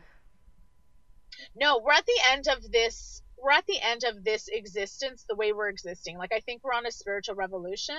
No, 1.55 1.79
we're 1.83 1.93
at 1.93 2.05
the 2.05 2.19
end 2.31 2.47
of 2.47 2.69
this. 2.71 3.21
We're 3.41 3.51
at 3.51 3.65
the 3.67 3.79
end 3.81 4.03
of 4.03 4.23
this 4.25 4.49
existence 4.51 5.25
the 5.29 5.35
way 5.35 5.53
we're 5.53 5.69
existing. 5.69 6.17
Like 6.17 6.33
I 6.33 6.39
think 6.41 6.61
we're 6.63 6.73
on 6.73 6.85
a 6.85 6.91
spiritual 6.91 7.35
revolution. 7.35 7.95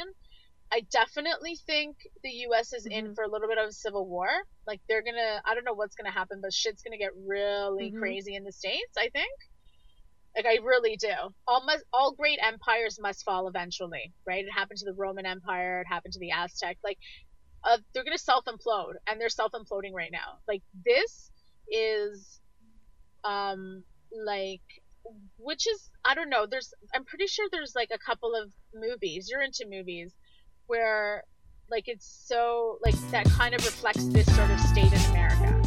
I 0.72 0.82
definitely 0.92 1.56
think 1.66 1.96
the 2.22 2.30
U.S. 2.48 2.72
is 2.72 2.86
in 2.86 3.08
Mhm. 3.08 3.14
for 3.14 3.24
a 3.24 3.28
little 3.28 3.48
bit 3.48 3.58
of 3.58 3.68
a 3.68 3.72
civil 3.72 4.06
war. 4.06 4.28
Like 4.66 4.80
they're 4.88 5.02
gonna. 5.02 5.42
I 5.44 5.54
don't 5.54 5.64
know 5.64 5.74
what's 5.74 5.96
gonna 5.96 6.12
happen, 6.12 6.40
but 6.40 6.52
shit's 6.52 6.82
gonna 6.82 6.98
get 6.98 7.12
really 7.16 7.90
Mhm. 7.92 7.98
crazy 7.98 8.34
in 8.36 8.44
the 8.44 8.52
states. 8.52 8.96
I 8.96 9.08
think. 9.10 9.32
Like 10.36 10.46
I 10.46 10.56
really 10.62 10.96
do. 10.96 11.12
All 11.46 11.64
must, 11.64 11.84
all 11.92 12.12
great 12.14 12.38
empires 12.42 12.98
must 13.00 13.24
fall 13.24 13.48
eventually, 13.48 14.14
right? 14.26 14.44
It 14.44 14.50
happened 14.52 14.78
to 14.78 14.84
the 14.86 14.94
Roman 14.94 15.26
Empire. 15.26 15.80
It 15.80 15.88
happened 15.88 16.14
to 16.14 16.20
the 16.20 16.30
Aztec. 16.32 16.78
Like, 16.84 16.98
uh, 17.64 17.78
they're 17.92 18.04
gonna 18.04 18.18
self 18.18 18.44
implode, 18.46 18.94
and 19.08 19.20
they're 19.20 19.28
self 19.28 19.52
imploding 19.52 19.92
right 19.92 20.12
now. 20.12 20.40
Like 20.48 20.62
this 20.86 21.30
is, 21.70 22.40
um, 23.24 23.84
like, 24.12 24.62
which 25.38 25.66
is 25.66 25.90
I 26.04 26.14
don't 26.14 26.30
know. 26.30 26.46
There's 26.46 26.72
I'm 26.94 27.04
pretty 27.04 27.26
sure 27.26 27.48
there's 27.50 27.74
like 27.74 27.90
a 27.92 27.98
couple 27.98 28.34
of 28.34 28.52
movies. 28.74 29.28
You're 29.30 29.42
into 29.42 29.66
movies 29.68 30.14
where 30.70 31.24
like 31.68 31.88
it's 31.88 32.06
so 32.06 32.78
like 32.84 32.94
that 33.10 33.26
kind 33.30 33.54
of 33.56 33.64
reflects 33.66 34.04
this 34.06 34.26
sort 34.36 34.50
of 34.50 34.60
state 34.60 34.92
in 34.92 35.10
America. 35.10 35.59